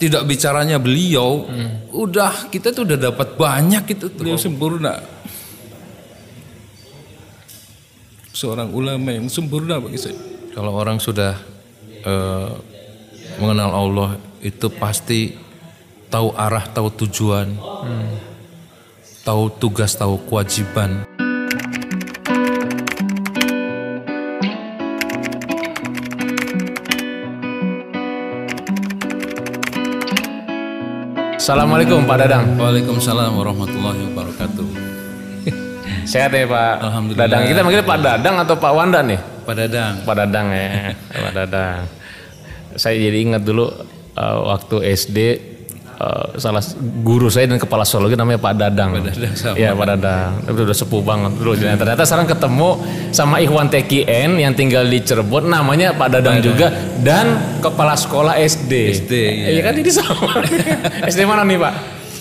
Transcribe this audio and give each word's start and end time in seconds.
tidak 0.00 0.24
bicaranya 0.24 0.80
beliau, 0.80 1.44
udah 1.92 2.48
kita 2.48 2.72
tuh 2.72 2.88
udah 2.88 3.12
dapat 3.12 3.36
banyak 3.36 3.84
itu 3.92 4.08
tuh. 4.08 4.24
Beliau 4.24 4.40
sempurna. 4.40 4.96
Seorang 8.32 8.72
ulama 8.72 9.12
yang 9.12 9.28
sempurna 9.28 9.76
bagi 9.76 10.00
saya. 10.00 10.16
Kalau 10.56 10.72
orang 10.72 10.96
sudah 10.96 11.36
eh, 12.00 12.50
mengenal 13.36 13.70
Allah 13.76 14.10
itu 14.40 14.72
pasti 14.72 15.36
tahu 16.08 16.32
arah, 16.32 16.64
tahu 16.64 16.88
tujuan, 17.04 17.52
tahu 19.22 19.52
tugas, 19.60 19.92
tahu 19.94 20.16
kewajiban. 20.24 21.04
Assalamualaikum 31.40 32.04
Pak 32.04 32.16
Dadang. 32.20 32.52
Waalaikumsalam 32.60 33.32
warahmatullahi 33.32 34.12
wabarakatuh. 34.12 34.66
Sehat 36.12 36.36
ya 36.36 36.44
Pak 36.44 36.84
Alhamdulillah. 36.84 37.24
Dadang. 37.32 37.42
Kita 37.48 37.60
manggil 37.64 37.80
Pak 37.80 37.98
Dadang 38.04 38.36
atau 38.44 38.60
Pak 38.60 38.72
Wanda 38.76 39.00
nih? 39.00 39.16
Pak 39.48 39.54
Dadang. 39.56 39.94
Pak 40.04 40.14
Dadang 40.20 40.52
ya. 40.52 40.92
Pak 41.24 41.32
Dadang. 41.32 41.88
Saya 42.76 43.00
jadi 43.00 43.24
ingat 43.24 43.40
dulu 43.48 43.72
eh, 44.20 44.38
waktu 44.52 44.76
SD 44.92 45.18
eh, 46.00 46.36
salah 46.36 46.64
guru 47.00 47.28
saya 47.28 47.44
dan 47.46 47.56
kepala 47.56 47.84
zoologi 47.84 48.16
namanya 48.16 48.38
Pak 48.38 48.54
Dadang. 48.54 48.90
Pak 48.94 49.04
Dadang 49.06 49.34
sama. 49.34 49.54
Iya 49.54 49.70
Pak 49.72 49.86
Dadang. 49.88 50.30
Tapi 50.42 50.58
udah 50.58 50.76
sepuh 50.76 51.02
banget 51.02 51.32
dulu. 51.34 51.52
Dan 51.54 51.76
ternyata 51.76 52.02
sekarang 52.02 52.26
ketemu 52.26 52.68
sama 53.10 53.36
Ikhwan 53.38 53.68
TKN 53.68 54.30
yang 54.36 54.52
tinggal 54.52 54.82
di 54.82 54.98
Cirebon 54.98 55.46
namanya 55.46 55.92
Pak 55.92 56.08
Dadang 56.10 56.40
juga 56.40 56.72
dan 56.98 57.26
kepala 57.60 57.94
sekolah 57.94 58.34
SD. 58.36 58.72
SD, 58.98 59.12
iya. 59.12 59.46
Iya 59.50 59.60
kan 59.62 59.74
ini 59.74 59.90
sama. 59.90 60.40
SD 61.10 61.20
mana 61.22 61.44
nih 61.44 61.58
Pak? 61.58 61.74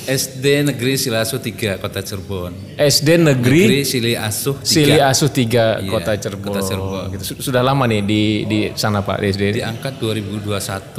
SD 0.09 0.65
Negeri 0.65 0.97
Silasu 0.97 1.37
3 1.37 1.77
Kota 1.77 2.01
Cirebon. 2.01 2.49
SD 2.73 3.21
Negeri 3.21 3.61
Negeri 3.69 3.81
Sili 3.85 4.13
Asuh 4.17 4.57
3 4.57 4.65
Sili 4.65 4.97
Asuh 4.97 5.29
3 5.29 5.85
Iya, 5.85 5.85
Kota 5.85 6.11
Cirebon. 6.17 6.49
Kota 6.49 6.61
Cirebon. 6.65 7.05
Gitu. 7.13 7.23
Su- 7.29 7.41
Sudah 7.45 7.61
lama 7.61 7.85
nih 7.85 8.01
di 8.01 8.21
di 8.43 8.59
sana 8.73 8.99
Pak 8.99 9.21
di 9.21 9.27
SD. 9.29 9.43
diangkat 9.55 10.01
2021 10.01 10.49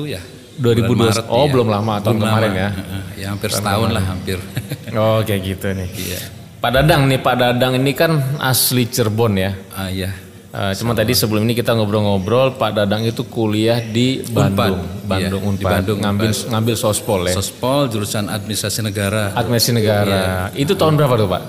ya. 0.06 0.22
2021. 0.60 0.86
Bulan 0.86 0.98
Maret, 1.00 1.24
Oh, 1.26 1.40
iya. 1.40 1.50
belum 1.50 1.68
lama, 1.68 1.94
tahun 1.98 2.14
Belum 2.14 2.28
kemarin 2.28 2.50
lama. 2.50 2.60
ya. 2.60 2.68
Ya 3.16 3.26
hampir 3.28 3.48
setahun 3.50 3.88
lah 3.90 4.04
hampir. 4.06 4.38
Oh 4.90 5.22
kayak 5.22 5.40
gitu 5.44 5.66
nih. 5.70 5.88
Iya. 5.88 6.20
Pak 6.58 6.70
Dadang 6.72 7.06
nih 7.06 7.18
Pak 7.18 7.34
Dadang 7.36 7.72
ini 7.74 7.92
kan 7.92 8.10
asli 8.36 8.84
Cirebon 8.84 9.32
ya. 9.34 9.54
Ah 9.70 9.86
ya. 9.86 10.10
Eh, 10.50 10.72
cuma 10.74 10.92
tadi 10.92 11.14
sebelum 11.14 11.46
ini 11.46 11.54
kita 11.54 11.72
ngobrol-ngobrol 11.72 12.58
Pak 12.58 12.74
Dadang 12.74 13.00
itu 13.00 13.22
kuliah 13.22 13.78
di 13.78 14.18
Bandung, 14.26 14.82
Bandung 15.06 15.38
Iya, 15.38 15.46
di 15.46 15.62
Unpad, 15.62 15.70
Bandung, 15.70 15.98
ngambil 16.02 16.30
ngambil 16.50 16.74
sospol 16.74 17.20
ya. 17.22 17.34
Sospol 17.34 17.86
jurusan 17.86 18.26
Administrasi 18.26 18.82
Negara. 18.82 19.30
Administrasi 19.32 19.72
Negara. 19.72 20.50
Itu 20.52 20.74
tahun 20.74 20.98
berapa 20.98 21.14
tuh 21.14 21.28
Pak? 21.30 21.42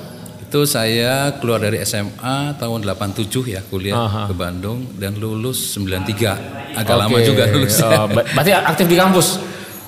Itu 0.52 0.68
saya 0.68 1.32
keluar 1.40 1.64
dari 1.64 1.80
SMA 1.80 2.60
tahun 2.60 2.84
87 2.84 3.24
ya 3.48 3.64
kuliah 3.64 3.96
Aha. 3.96 4.28
ke 4.28 4.36
Bandung 4.36 4.84
dan 5.00 5.16
lulus 5.16 5.80
93. 5.80 6.76
Agak 6.76 6.92
lama 7.00 7.18
juga 7.24 7.48
lulus. 7.48 7.80
Oh, 7.80 8.04
ber- 8.12 8.28
berarti 8.28 8.52
aktif 8.52 8.84
di 8.84 9.00
kampus. 9.00 9.40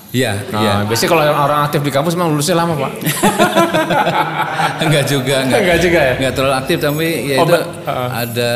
Iya, 0.08 0.32
Nah, 0.48 0.60
iya. 0.64 0.72
biasanya 0.88 1.10
kalau 1.12 1.24
orang 1.28 1.60
aktif 1.68 1.84
di 1.84 1.92
kampus 1.92 2.16
memang 2.16 2.32
lulusnya 2.32 2.56
lama 2.56 2.80
Pak. 2.80 2.92
enggak 4.88 5.04
juga, 5.04 5.36
enggak. 5.44 5.60
Enggak 5.60 5.78
juga 5.84 5.98
ya? 6.00 6.12
Enggak 6.16 6.32
terlalu 6.32 6.54
aktif 6.56 6.76
tapi 6.80 7.06
ya 7.28 7.36
Oh, 7.36 7.44
itu 7.44 7.56
uh-uh. 7.60 8.08
ada 8.14 8.52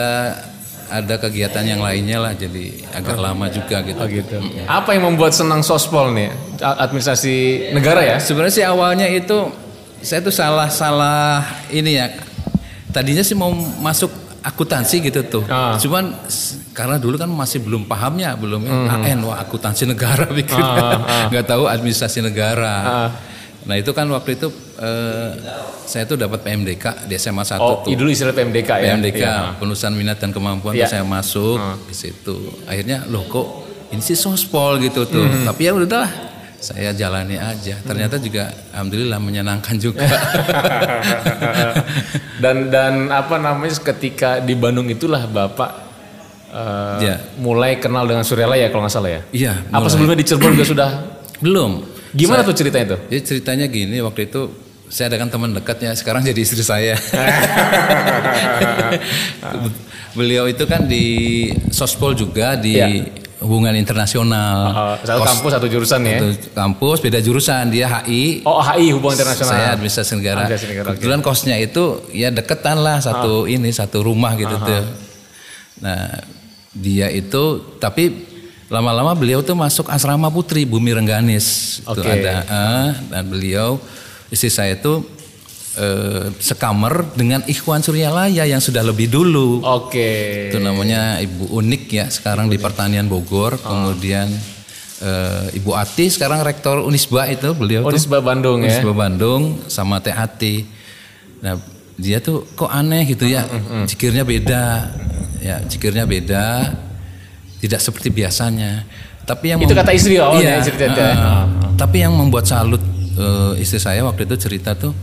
ada 0.88 1.14
kegiatan 1.20 1.64
yang 1.66 1.84
lainnya 1.84 2.24
lah 2.24 2.32
jadi 2.32 2.72
agak 2.96 3.20
lama 3.20 3.52
juga 3.52 3.84
gitu. 3.84 4.00
Oh 4.00 4.08
gitu. 4.08 4.36
Apa 4.64 4.96
yang 4.96 5.12
membuat 5.12 5.36
senang 5.36 5.60
sospol 5.60 6.08
nih? 6.16 6.32
Administrasi 6.56 7.68
negara 7.76 8.00
ya? 8.00 8.16
Sebenarnya 8.16 8.54
sih 8.54 8.64
awalnya 8.64 9.04
itu 9.04 9.67
saya 10.00 10.20
tuh 10.22 10.34
salah-salah 10.34 11.42
ini 11.70 11.98
ya. 11.98 12.10
Tadinya 12.88 13.20
sih 13.20 13.36
mau 13.36 13.52
masuk 13.82 14.08
akuntansi 14.40 15.04
gitu 15.04 15.20
tuh. 15.26 15.44
Ah. 15.46 15.76
Cuman 15.76 16.14
karena 16.72 16.96
dulu 16.96 17.18
kan 17.18 17.28
masih 17.28 17.60
belum 17.60 17.84
pahamnya, 17.84 18.32
belum 18.38 18.64
AN 19.04 19.18
wah 19.26 19.42
akuntansi 19.42 19.84
negara 19.84 20.26
pikir. 20.30 20.56
Hmm. 20.68 20.78
Ah, 20.78 20.96
ah. 21.04 21.26
nggak 21.30 21.46
tahu 21.46 21.64
administrasi 21.68 22.24
negara. 22.24 22.74
Ah. 22.80 23.10
Nah, 23.68 23.76
itu 23.76 23.92
kan 23.92 24.08
waktu 24.08 24.40
itu 24.40 24.48
eh, 24.80 25.30
saya 25.84 26.08
tuh 26.08 26.16
dapat 26.16 26.40
PMDK 26.40 27.04
di 27.04 27.20
SMA 27.20 27.44
1 27.44 27.60
Oh, 27.60 27.84
tuh. 27.84 27.92
dulu 27.92 28.08
istilah 28.08 28.32
PMDK 28.32 28.70
ya? 28.80 28.96
PMDK, 28.96 29.20
Iya. 29.20 29.34
penulisan 29.60 29.92
minat 29.92 30.16
dan 30.16 30.32
kemampuan 30.32 30.72
terus 30.72 30.88
saya 30.88 31.04
masuk 31.04 31.60
di 31.84 31.92
situ. 31.92 32.48
Akhirnya 32.64 33.04
loh 33.12 33.28
kok 33.28 33.46
ini 33.92 34.00
sih 34.00 34.16
sospol 34.16 34.80
gitu 34.80 35.04
tuh. 35.04 35.20
Hmm. 35.20 35.44
Tapi 35.44 35.68
ya 35.68 35.76
udah 35.76 36.06
saya 36.58 36.90
jalani 36.90 37.38
aja. 37.38 37.78
Ternyata 37.80 38.18
juga 38.18 38.50
alhamdulillah 38.74 39.18
menyenangkan 39.18 39.74
juga. 39.78 40.02
dan 42.42 42.68
dan 42.68 42.94
apa 43.08 43.38
namanya 43.38 43.78
ketika 43.94 44.38
di 44.38 44.58
Bandung 44.58 44.90
itulah 44.90 45.24
Bapak 45.24 45.70
eh, 46.50 46.96
Iya. 46.98 47.16
mulai 47.38 47.78
kenal 47.78 48.04
dengan 48.04 48.26
Suryalaya 48.26 48.66
kalau 48.68 48.82
nggak 48.82 48.92
salah 48.92 49.10
ya? 49.10 49.20
Iya, 49.30 49.52
Apa 49.70 49.86
sebelumnya 49.86 50.18
di 50.18 50.26
Cirebon 50.26 50.52
juga 50.58 50.66
sudah? 50.74 50.90
Belum. 51.38 51.86
Gimana 52.10 52.42
tuh 52.42 52.56
ceritanya 52.56 52.96
tuh? 52.96 53.00
Jadi 53.06 53.20
ceritanya 53.22 53.66
gini 53.68 53.96
waktu 54.02 54.26
itu 54.26 54.50
saya 54.88 55.12
ada 55.12 55.20
kan 55.20 55.28
teman 55.28 55.52
dekatnya 55.52 55.92
sekarang 55.94 56.24
jadi 56.24 56.40
istri 56.42 56.64
saya. 56.64 56.96
Beliau 60.18 60.48
itu 60.48 60.64
kan 60.66 60.88
di 60.88 61.04
sospol 61.70 62.16
juga 62.16 62.56
di 62.58 62.74
Iya. 62.74 62.88
Hubungan 63.38 63.74
internasional. 63.74 64.58
Eh, 64.98 65.06
satu 65.06 65.20
Kos- 65.22 65.28
kampus 65.30 65.50
satu 65.54 65.66
jurusan 65.70 66.00
ya? 66.02 66.18
Satu 66.18 66.50
kampus 66.54 66.96
beda 67.02 67.18
jurusan 67.22 67.70
dia 67.70 67.86
HI. 67.86 68.42
Oh 68.42 68.58
HI 68.58 68.94
Hubungan 68.94 69.14
Internasional. 69.18 69.52
Saya 69.54 69.68
administrasi 69.78 70.12
negara. 70.18 70.42
Administrasi 70.46 70.66
negara. 70.74 70.86
Kebetulan 70.94 71.20
kosnya 71.22 71.56
itu 71.56 71.84
ya 72.10 72.28
deketan 72.30 72.82
lah 72.82 72.98
satu 72.98 73.46
ini 73.46 73.70
satu 73.70 74.02
rumah 74.02 74.34
gitu 74.34 74.54
tuh. 74.58 74.84
Nah 75.82 76.18
dia 76.74 77.08
itu 77.10 77.78
tapi 77.78 78.26
lama-lama 78.68 79.16
beliau 79.16 79.40
tuh 79.40 79.56
masuk 79.56 79.88
asrama 79.88 80.28
putri 80.28 80.66
Bumi 80.66 80.92
Rengganis. 80.92 81.80
Itu 81.86 82.02
Oke. 82.02 82.10
ada 82.10 82.34
eh, 82.44 82.88
dan 83.08 83.24
beliau 83.24 83.78
istri 84.28 84.50
saya 84.50 84.76
itu 84.76 85.00
eh, 85.74 86.32
sekamar 86.34 87.12
dengan 87.12 87.44
Ikhwan 87.44 87.80
Suryalaya 87.80 88.44
yang 88.44 88.58
sudah 88.58 88.80
lebih 88.80 89.08
dulu. 89.08 89.60
Oke. 89.60 90.48
Itu 90.48 90.58
namanya 90.58 91.18
Ibu 91.18 91.52
Unik 91.52 91.82
ya 91.90 92.06
sekarang 92.08 92.46
di 92.46 92.56
Pertanian 92.56 93.04
Bogor. 93.06 93.58
Kemudian 93.58 94.30
eh, 94.98 95.58
Ibu 95.58 95.70
Ati 95.74 96.08
sekarang 96.08 96.40
rektor 96.40 96.80
Unisba 96.80 97.26
itu 97.26 97.52
beliau 97.52 97.84
tuh. 97.84 97.92
Unisba 97.92 98.18
Bandung 98.18 98.62
ya? 98.62 98.72
Unisba 98.72 98.92
Bandung 98.92 99.42
sama 99.66 99.98
Teh 99.98 100.14
Ati. 100.14 100.64
Nah 101.38 101.58
dia 101.98 102.22
tuh 102.22 102.46
kok 102.54 102.70
aneh 102.70 103.02
gitu 103.04 103.26
ya, 103.26 103.42
jikirnya 103.82 104.22
beda, 104.22 104.86
ya 105.42 105.58
jikirnya 105.66 106.06
beda, 106.06 106.70
tidak 107.58 107.82
seperti 107.82 108.14
biasanya. 108.14 108.86
Tapi 109.26 109.50
yang 109.50 109.58
Itu 109.58 109.74
kata 109.74 109.90
istri 109.90 110.14
awalnya, 110.14 110.56
Iya, 110.56 110.64
ceritanya. 110.64 110.94
eh, 110.94 111.14
Ah, 111.18 111.44
Tapi 111.74 112.00
yang 112.00 112.14
membuat 112.14 112.46
salut 112.46 112.78
eh, 113.18 113.52
istri 113.58 113.76
saya 113.76 114.06
waktu 114.06 114.24
itu 114.24 114.38
cerita 114.38 114.78
tuh, 114.78 114.94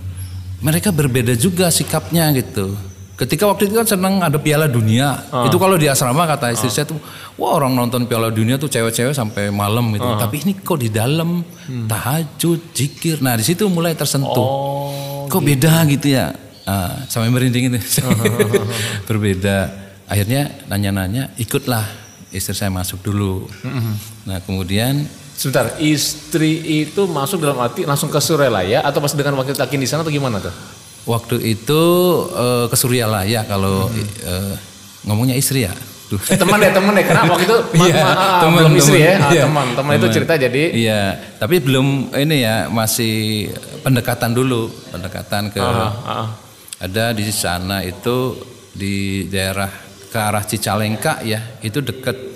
mereka 0.66 0.90
berbeda 0.90 1.38
juga 1.38 1.70
sikapnya 1.70 2.34
gitu. 2.34 2.74
Ketika 3.16 3.48
waktu 3.48 3.72
itu 3.72 3.80
kan 3.80 3.88
senang 3.88 4.20
ada 4.20 4.36
Piala 4.36 4.68
Dunia, 4.68 5.24
itu 5.48 5.56
kalau 5.56 5.80
di 5.80 5.88
asrama 5.88 6.28
kata 6.28 6.52
istri 6.52 6.68
saya 6.68 6.84
tuh, 6.84 7.00
wah 7.40 7.56
orang 7.56 7.72
nonton 7.72 8.04
Piala 8.10 8.28
Dunia 8.28 8.60
tuh 8.60 8.68
cewek-cewek 8.68 9.16
sampai 9.16 9.54
malam 9.54 9.96
gitu. 9.96 10.04
Tapi 10.04 10.44
ini 10.44 10.52
kok 10.60 10.82
di 10.84 10.92
dalam 10.92 11.40
tahajud, 11.88 12.76
zikir. 12.76 13.24
Nah 13.24 13.40
di 13.40 13.46
situ 13.48 13.70
mulai 13.72 13.96
tersentuh. 13.96 14.36
Oh. 14.36 15.32
kok 15.32 15.40
beda 15.40 15.88
gitu 15.88 16.12
ya? 16.12 16.36
Ah, 16.68 17.08
sampai 17.08 17.32
merinding 17.32 17.72
itu. 17.72 17.80
Berbeda. 19.08 19.72
Akhirnya 20.12 20.52
nanya-nanya, 20.68 21.32
ikutlah 21.40 21.88
istri 22.36 22.52
saya 22.52 22.68
masuk 22.68 23.00
dulu. 23.00 23.48
Nah 24.28 24.44
kemudian 24.44 25.08
Sebentar, 25.36 25.76
istri 25.78 26.52
itu 26.88 27.04
masuk 27.06 27.44
dalam 27.44 27.60
arti 27.60 27.84
langsung 27.84 28.08
ke 28.08 28.18
Suryalaya 28.18 28.80
atau 28.82 29.04
pas 29.04 29.12
dengan 29.12 29.36
wakil 29.36 29.52
takin 29.52 29.78
di 29.78 29.86
sana 29.86 30.00
atau 30.00 30.10
gimana 30.10 30.40
tuh? 30.40 30.54
Waktu 31.06 31.38
itu 31.44 31.82
eh, 32.32 32.66
ke 32.66 32.76
Suryalaya 32.76 33.44
kalau 33.44 33.92
eh, 34.24 34.56
ngomongnya 35.04 35.36
istri 35.36 35.68
ya. 35.68 35.76
Duh. 36.06 36.22
Eh, 36.30 36.38
teman 36.38 36.62
deh, 36.62 36.70
teman 36.70 36.94
deh. 36.94 37.02
Karena 37.02 37.26
waktu 37.28 37.44
itu 37.46 37.58
Iya, 37.84 37.94
ma- 38.00 38.14
ah, 38.14 38.40
teman, 38.40 38.58
belum 38.62 38.74
istri 38.78 39.00
teman. 39.02 39.10
ya. 39.10 39.14
Ah, 39.20 39.32
Iya, 39.34 39.44
teman, 39.44 39.68
teman 39.76 39.92
itu 39.98 40.08
cerita 40.14 40.34
jadi 40.38 40.64
Iya, 40.72 41.02
tapi 41.36 41.56
belum 41.60 41.88
ini 42.16 42.36
ya 42.40 42.56
masih 42.70 43.14
pendekatan 43.82 44.32
dulu, 44.32 44.70
pendekatan 44.94 45.50
ke 45.50 45.60
ah, 45.60 45.92
ah. 46.06 46.28
ada 46.80 47.12
di 47.12 47.26
sana 47.28 47.82
itu 47.82 48.38
di 48.72 49.26
daerah 49.28 49.68
ke 50.08 50.18
arah 50.18 50.46
Cicalengka 50.46 51.20
ya, 51.22 51.60
itu 51.60 51.82
deket 51.82 52.35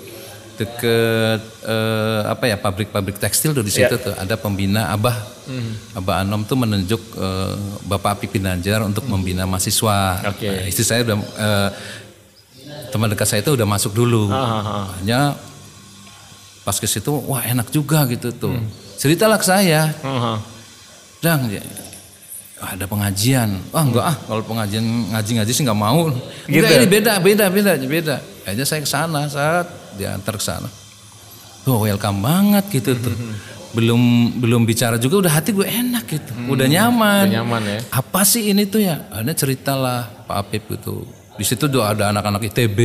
deket 0.60 1.40
eh, 1.64 2.20
apa 2.28 2.44
ya 2.44 2.56
pabrik-pabrik 2.56 3.16
tekstil 3.16 3.50
tuh 3.50 3.64
di 3.64 3.72
situ 3.72 3.88
Iya. 3.90 3.96
tuh 3.96 4.14
ada 4.14 4.34
pembina 4.36 4.92
Abah 4.92 5.16
Hmm. 5.50 5.74
Abah 5.98 6.22
Anom 6.22 6.46
tuh 6.46 6.54
menunjuk 6.54 7.02
eh, 7.16 7.52
Bapak 7.82 8.20
Api 8.20 8.30
Pinanjar 8.30 8.86
untuk 8.86 9.02
membina 9.04 9.42
mahasiswa. 9.44 10.22
Hmm. 10.22 10.30
Oke. 10.30 10.46
Nah, 10.46 10.62
istri 10.64 10.86
saya 10.86 11.02
udah 11.02 11.16
eh, 11.18 11.68
teman 12.94 13.10
dekat 13.10 13.26
saya 13.26 13.40
itu 13.40 13.58
udah 13.58 13.66
masuk 13.66 13.90
dulu. 13.90 14.30
Ah, 14.30 14.38
ah, 14.38 14.62
ah. 14.62 14.86
Hanya 15.02 15.34
pas 16.62 16.76
ke 16.76 16.86
situ 16.86 17.10
wah 17.26 17.42
enak 17.42 17.66
juga 17.68 18.06
gitu 18.06 18.30
tuh. 18.30 18.54
ceritalah 18.94 19.40
ke 19.40 19.46
saya 19.48 19.90
Heeh. 19.96 20.36
Dang, 21.18 21.48
ya, 21.48 21.64
ada 22.60 22.84
pengajian. 22.84 23.58
Ah 23.72 23.82
enggak 23.82 24.04
ah, 24.06 24.16
kalau 24.22 24.44
pengajian 24.44 24.84
ngaji-ngaji 25.10 25.50
sih 25.50 25.64
nggak 25.64 25.80
mau. 25.80 26.12
Gitu 26.46 26.60
Enggak 26.60 26.70
ya? 26.70 26.78
ini 26.78 26.86
beda, 26.86 27.12
beda, 27.18 27.44
beda, 27.48 27.72
beda. 27.80 28.16
Akhirnya 28.46 28.66
saya 28.68 28.80
ke 28.80 28.88
sana 28.88 29.26
saat 29.26 29.66
diantar 29.98 30.34
ke 30.38 30.44
sana. 30.44 30.68
Oh 31.68 31.84
welcome 31.84 32.20
banget 32.24 32.64
gitu 32.70 32.96
tuh. 32.96 33.14
Belum 33.70 34.34
belum 34.42 34.66
bicara 34.66 34.98
juga 34.98 35.22
udah 35.26 35.32
hati 35.38 35.54
gue 35.54 35.62
enak 35.62 36.04
gitu, 36.10 36.32
udah 36.50 36.66
nyaman. 36.66 37.30
Udah 37.30 37.34
nyaman 37.38 37.62
ya. 37.62 37.78
Apa 37.94 38.26
sih 38.26 38.50
ini 38.50 38.66
tuh 38.66 38.82
ya? 38.82 39.06
Ada 39.14 39.30
ceritalah 39.30 40.26
Pak 40.26 40.36
Apip 40.42 40.62
gitu. 40.74 41.06
Di 41.38 41.46
situ 41.46 41.70
tuh 41.70 41.80
ada 41.80 42.10
anak-anak 42.10 42.50
ITB, 42.50 42.78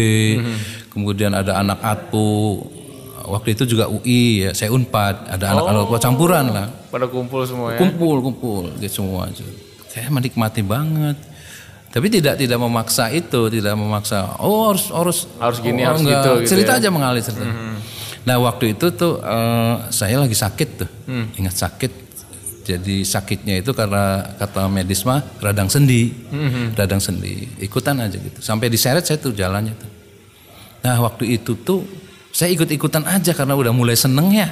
kemudian 0.93 1.33
ada 1.33 1.57
anak 1.59 1.81
ATPU. 1.81 2.61
Waktu 3.25 3.57
itu 3.57 3.65
juga 3.65 3.89
UI 3.89 4.45
ya, 4.45 4.53
saya 4.53 4.69
Unpad, 4.69 5.33
ada 5.33 5.57
anak-anak 5.57 5.97
campuran 5.97 6.45
lah 6.53 6.69
Pada 6.93 7.09
kumpul 7.09 7.41
semua 7.49 7.73
ya. 7.73 7.81
kumpul 7.81 8.21
kumpul 8.21 8.69
gitu 8.77 9.01
semua 9.01 9.25
aja. 9.25 9.41
saya 9.89 10.13
menikmati 10.13 10.61
banget 10.61 11.17
tapi 11.95 12.11
tidak 12.11 12.35
tidak 12.35 12.59
memaksa 12.59 13.07
itu 13.07 13.47
tidak 13.47 13.71
memaksa 13.79 14.35
oh 14.43 14.75
harus 14.75 14.91
harus 14.91 15.17
Harus 15.39 15.63
gini, 15.63 15.87
oh, 15.87 15.95
harus 15.95 16.03
enggak. 16.03 16.19
gitu, 16.19 16.31
gitu 16.43 16.49
cerita 16.51 16.71
ya. 16.75 16.79
aja 16.83 16.89
mengalir 16.91 17.23
cerita 17.23 17.47
nah 18.27 18.35
waktu 18.41 18.75
itu 18.75 18.91
tuh 18.91 19.21
eh, 19.21 19.75
saya 19.93 20.17
lagi 20.17 20.33
sakit 20.33 20.69
tuh. 20.81 20.89
Mm. 21.05 21.25
ingat 21.45 21.55
sakit? 21.61 21.91
Jadi 22.65 23.05
sakitnya 23.05 23.61
itu 23.61 23.69
karena 23.77 24.25
kata 24.41 24.65
medis 24.65 25.05
mah 25.05 25.21
radang 25.37 25.69
sendi. 25.69 26.09
Mm-hmm. 26.09 26.73
radang 26.73 26.97
sendi. 26.97 27.45
Ikutan 27.61 28.01
aja 28.01 28.17
gitu. 28.17 28.41
Sampai 28.41 28.73
diseret 28.73 29.05
saya 29.05 29.21
tuh 29.21 29.37
jalannya 29.37 29.77
tuh. 29.77 29.91
Nah 30.81 30.97
waktu 31.05 31.37
itu 31.37 31.53
tuh 31.61 31.85
saya 32.33 32.49
ikut-ikutan 32.51 33.05
aja 33.05 33.31
karena 33.37 33.53
udah 33.53 33.71
mulai 33.71 33.93
seneng 33.95 34.27
ya 34.33 34.49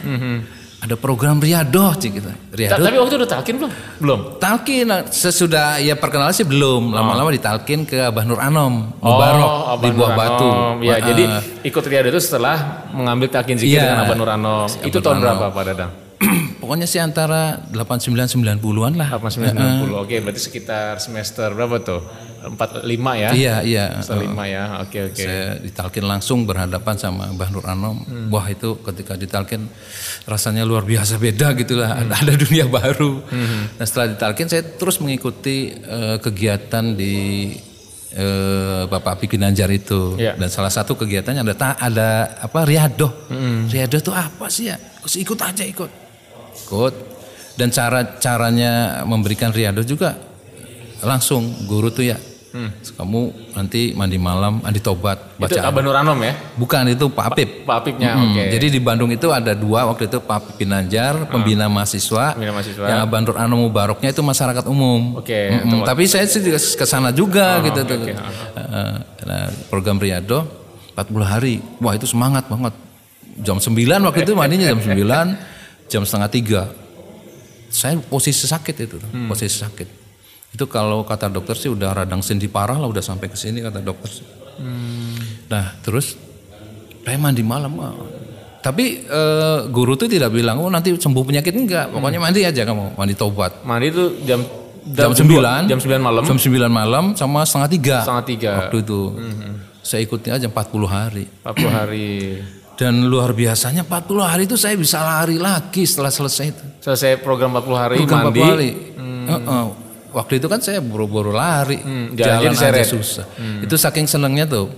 ada 0.84 0.96
program 0.96 1.40
riadoh 1.40 1.96
cik 1.96 2.12
gitu 2.14 2.28
Ta- 2.28 2.38
riadoh 2.52 2.84
Tapi 2.84 2.96
waktu 2.98 3.10
itu 3.10 3.18
udah 3.18 3.32
talkin 3.32 3.54
belum? 3.56 3.72
Belum. 3.98 4.20
Talkin 4.36 4.84
nah, 4.84 5.02
sesudah 5.06 5.80
ya 5.80 5.96
perkenalan 5.96 6.32
sih 6.32 6.44
belum 6.44 6.92
lama-lama 6.92 7.30
ditalkin 7.30 7.84
ke 7.84 8.04
Abah 8.04 8.22
Nur 8.22 8.38
Anom 8.38 8.92
Oh, 9.00 9.08
Mubarok 9.10 9.52
di 9.80 9.88
Abah 9.88 9.90
Buah 9.90 9.96
Nur 10.06 10.12
Batu. 10.14 10.44
Anom. 10.46 10.76
Ya, 10.82 10.92
Wah, 10.92 11.00
jadi 11.02 11.24
ikut 11.64 11.84
Riyad 11.84 12.06
itu 12.06 12.20
setelah 12.20 12.58
mengambil 12.92 13.28
talkin 13.30 13.56
zikir 13.56 13.80
Iya. 13.80 13.84
dengan 13.90 14.04
Abah 14.04 14.18
Nur 14.18 14.30
Anom. 14.30 14.68
Itu 14.82 15.00
tahun 15.00 15.18
berapa 15.20 15.46
Pak 15.50 15.64
Dadang? 15.66 15.92
pokoknya 16.62 16.84
sih 16.86 17.00
antara 17.00 17.64
89 17.70 18.12
90-an 18.60 18.94
lah. 18.94 19.08
8990. 19.14 19.92
Oke, 19.98 20.16
berarti 20.20 20.42
sekitar 20.42 20.96
semester 20.98 21.52
berapa 21.52 21.80
tuh? 21.80 22.02
45 22.44 22.84
ya? 23.16 23.30
Iya, 23.32 23.56
iya. 23.64 23.86
5 24.04 24.36
ya. 24.44 24.64
Oke, 24.84 25.00
oke. 25.08 25.24
Saya 25.24 25.56
ditalkin 25.64 26.04
langsung 26.04 26.44
berhadapan 26.44 27.00
sama 27.00 27.32
Mbah 27.32 27.50
Nur 27.56 27.64
Anom. 27.64 28.04
Hmm. 28.04 28.28
Wah 28.28 28.44
itu 28.52 28.76
ketika 28.84 29.16
ditalkin 29.16 29.72
rasanya 30.28 30.68
luar 30.68 30.84
biasa 30.84 31.16
beda 31.16 31.56
gitu 31.56 31.80
lah. 31.80 32.04
Ada, 32.04 32.14
ada 32.28 32.34
dunia 32.36 32.68
baru. 32.68 33.24
Hmm. 33.24 33.80
Nah 33.80 33.86
setelah 33.88 34.12
ditalkin 34.12 34.52
saya 34.52 34.64
terus 34.76 35.00
mengikuti 35.00 35.72
eh, 35.72 36.20
kegiatan 36.20 36.84
di 36.92 37.16
eh, 38.12 38.84
Bapak 38.92 39.24
Api 39.24 39.26
Ginanjar 39.32 39.72
itu. 39.72 40.20
Iya. 40.20 40.36
Dan 40.36 40.52
salah 40.52 40.72
satu 40.72 41.00
kegiatannya 41.00 41.48
ada 41.48 41.80
ada 41.80 42.10
apa 42.44 42.68
riadoh. 42.68 43.32
Hmm. 43.32 43.72
Riadoh 43.72 44.00
itu 44.04 44.12
apa 44.12 44.52
sih 44.52 44.68
ya? 44.68 44.76
Terus 44.76 45.16
ikut 45.16 45.40
aja 45.40 45.64
ikut. 45.64 45.92
Ikut. 46.68 46.94
Dan 47.56 47.72
cara 47.72 48.18
caranya 48.20 49.06
memberikan 49.06 49.54
riadoh 49.54 49.86
juga 49.86 50.34
langsung 51.04 51.68
guru 51.68 51.88
tuh 51.88 52.12
ya. 52.12 52.18
Kamu 52.94 53.22
nanti 53.52 53.92
mandi 53.92 54.16
malam, 54.16 54.62
mandi 54.62 54.78
tobat, 54.78 55.18
Itu 55.34 55.42
baca 55.42 55.60
Abah 55.66 55.82
Nur 55.82 55.98
Anom 55.98 56.22
ya? 56.22 56.38
Bukan 56.54 56.86
itu 56.88 57.10
Pak 57.10 57.26
Apip. 57.28 57.50
Pak 57.66 57.76
Apipnya, 57.76 58.14
Hmm, 58.14 58.30
oke. 58.30 58.44
Jadi 58.48 58.68
di 58.70 58.78
Bandung 58.78 59.10
itu 59.10 59.26
ada 59.28 59.52
dua 59.52 59.90
waktu 59.90 60.06
itu 60.06 60.22
Pak 60.22 60.36
Apip 60.36 60.54
Pinanjar, 60.56 61.26
pembina 61.26 61.66
mahasiswa. 61.66 62.38
Pembina 62.38 62.54
mahasiswa. 62.54 62.86
Yang 62.86 63.00
Abang 63.02 63.24
Nur 63.24 63.36
Anom 63.36 63.58
Mubaroknya 63.60 64.10
itu 64.10 64.22
masyarakat 64.22 64.66
umum. 64.66 65.18
Oke, 65.18 65.50
Mm-mm, 65.52 65.82
Tapi 65.82 66.06
saya 66.06 66.24
sih 66.24 66.40
juga 66.40 66.62
ke 66.62 66.86
sana 66.86 67.10
juga 67.10 67.58
gitu 67.64 67.82
tuh. 67.82 67.98
oke, 68.00 68.14
Eh, 68.14 68.96
Nah, 69.24 69.48
program 69.68 69.98
Riyado 69.98 70.46
40 70.94 71.24
hari. 71.24 71.58
Wah, 71.80 71.96
itu 71.96 72.06
semangat 72.06 72.46
banget. 72.46 72.76
Jam 73.40 73.58
9 73.58 73.74
waktu 74.04 74.22
itu 74.22 74.36
mandinya 74.36 74.68
jam 74.68 74.78
9, 74.78 75.28
jam 75.90 76.02
setengah 76.04 76.30
tiga. 76.30 76.62
Saya 77.68 77.98
posisi 78.00 78.46
sakit 78.46 78.76
itu, 78.78 79.02
Hmm. 79.02 79.26
posisi 79.26 79.58
sakit. 79.58 80.03
Itu 80.54 80.70
kalau 80.70 81.02
kata 81.02 81.28
dokter 81.28 81.58
sih 81.58 81.68
udah 81.68 82.06
radang 82.06 82.22
sendi 82.22 82.46
parah 82.46 82.78
lah 82.78 82.86
udah 82.86 83.02
sampai 83.02 83.26
ke 83.26 83.36
sini 83.36 83.60
kata 83.60 83.82
dokter. 83.82 84.10
sih. 84.14 84.26
Hmm. 84.54 85.18
Nah, 85.50 85.74
terus 85.82 86.14
saya 87.02 87.18
mandi 87.18 87.42
malam. 87.42 87.74
Tapi 88.62 89.04
eh, 89.04 89.60
guru 89.68 89.98
tuh 89.98 90.08
tidak 90.08 90.32
bilang, 90.32 90.62
"Oh, 90.62 90.70
nanti 90.70 90.94
sembuh 90.94 91.24
penyakit 91.26 91.52
enggak." 91.52 91.92
Pokoknya 91.92 92.22
mandi 92.22 92.46
aja 92.46 92.62
kamu, 92.64 92.96
mandi 92.96 93.18
tobat. 93.18 93.66
Mandi 93.66 93.88
itu 93.90 94.04
jam 94.24 94.40
Jam 94.84 95.16
dua- 95.16 95.64
9 95.64 95.72
Jam 95.72 95.80
9 95.80 96.04
malam. 96.04 96.24
Jam 96.28 96.36
9 96.36 96.68
malam 96.68 97.04
sama 97.16 97.48
setengah 97.48 97.70
tiga. 97.72 97.98
Setengah 98.04 98.26
tiga. 98.28 98.52
Waktu 98.60 98.78
itu. 98.84 99.02
Saya 99.80 100.00
ikuti 100.04 100.28
aja 100.28 100.48
40 100.48 100.88
hari. 100.88 101.24
40 101.40 101.72
hari. 101.72 102.08
Dan 102.80 103.08
luar 103.08 103.32
biasanya 103.32 103.88
40 103.88 104.24
hari 104.24 104.44
itu 104.44 104.60
saya 104.60 104.76
bisa 104.76 105.00
lari 105.00 105.40
lagi 105.40 105.88
setelah 105.88 106.12
selesai 106.12 106.46
itu. 106.52 106.66
Selesai 106.84 107.16
program 107.20 107.56
40 107.56 107.80
hari 107.80 107.96
Bukan 108.00 108.18
mandi. 108.18 108.40
40 108.40 108.52
hari. 108.52 108.72
Heeh. 109.24 109.66
Waktu 110.14 110.38
itu 110.38 110.46
kan 110.46 110.60
saya 110.60 110.78
buru-buru 110.80 111.30
lari, 111.30 111.82
jalannya 112.14 112.14
jalan 112.14 112.52
aja 112.52 112.70
diseret. 112.70 112.86
susah. 112.86 113.26
Itu 113.60 113.76
saking 113.76 114.06
senengnya 114.06 114.46
tuh, 114.46 114.70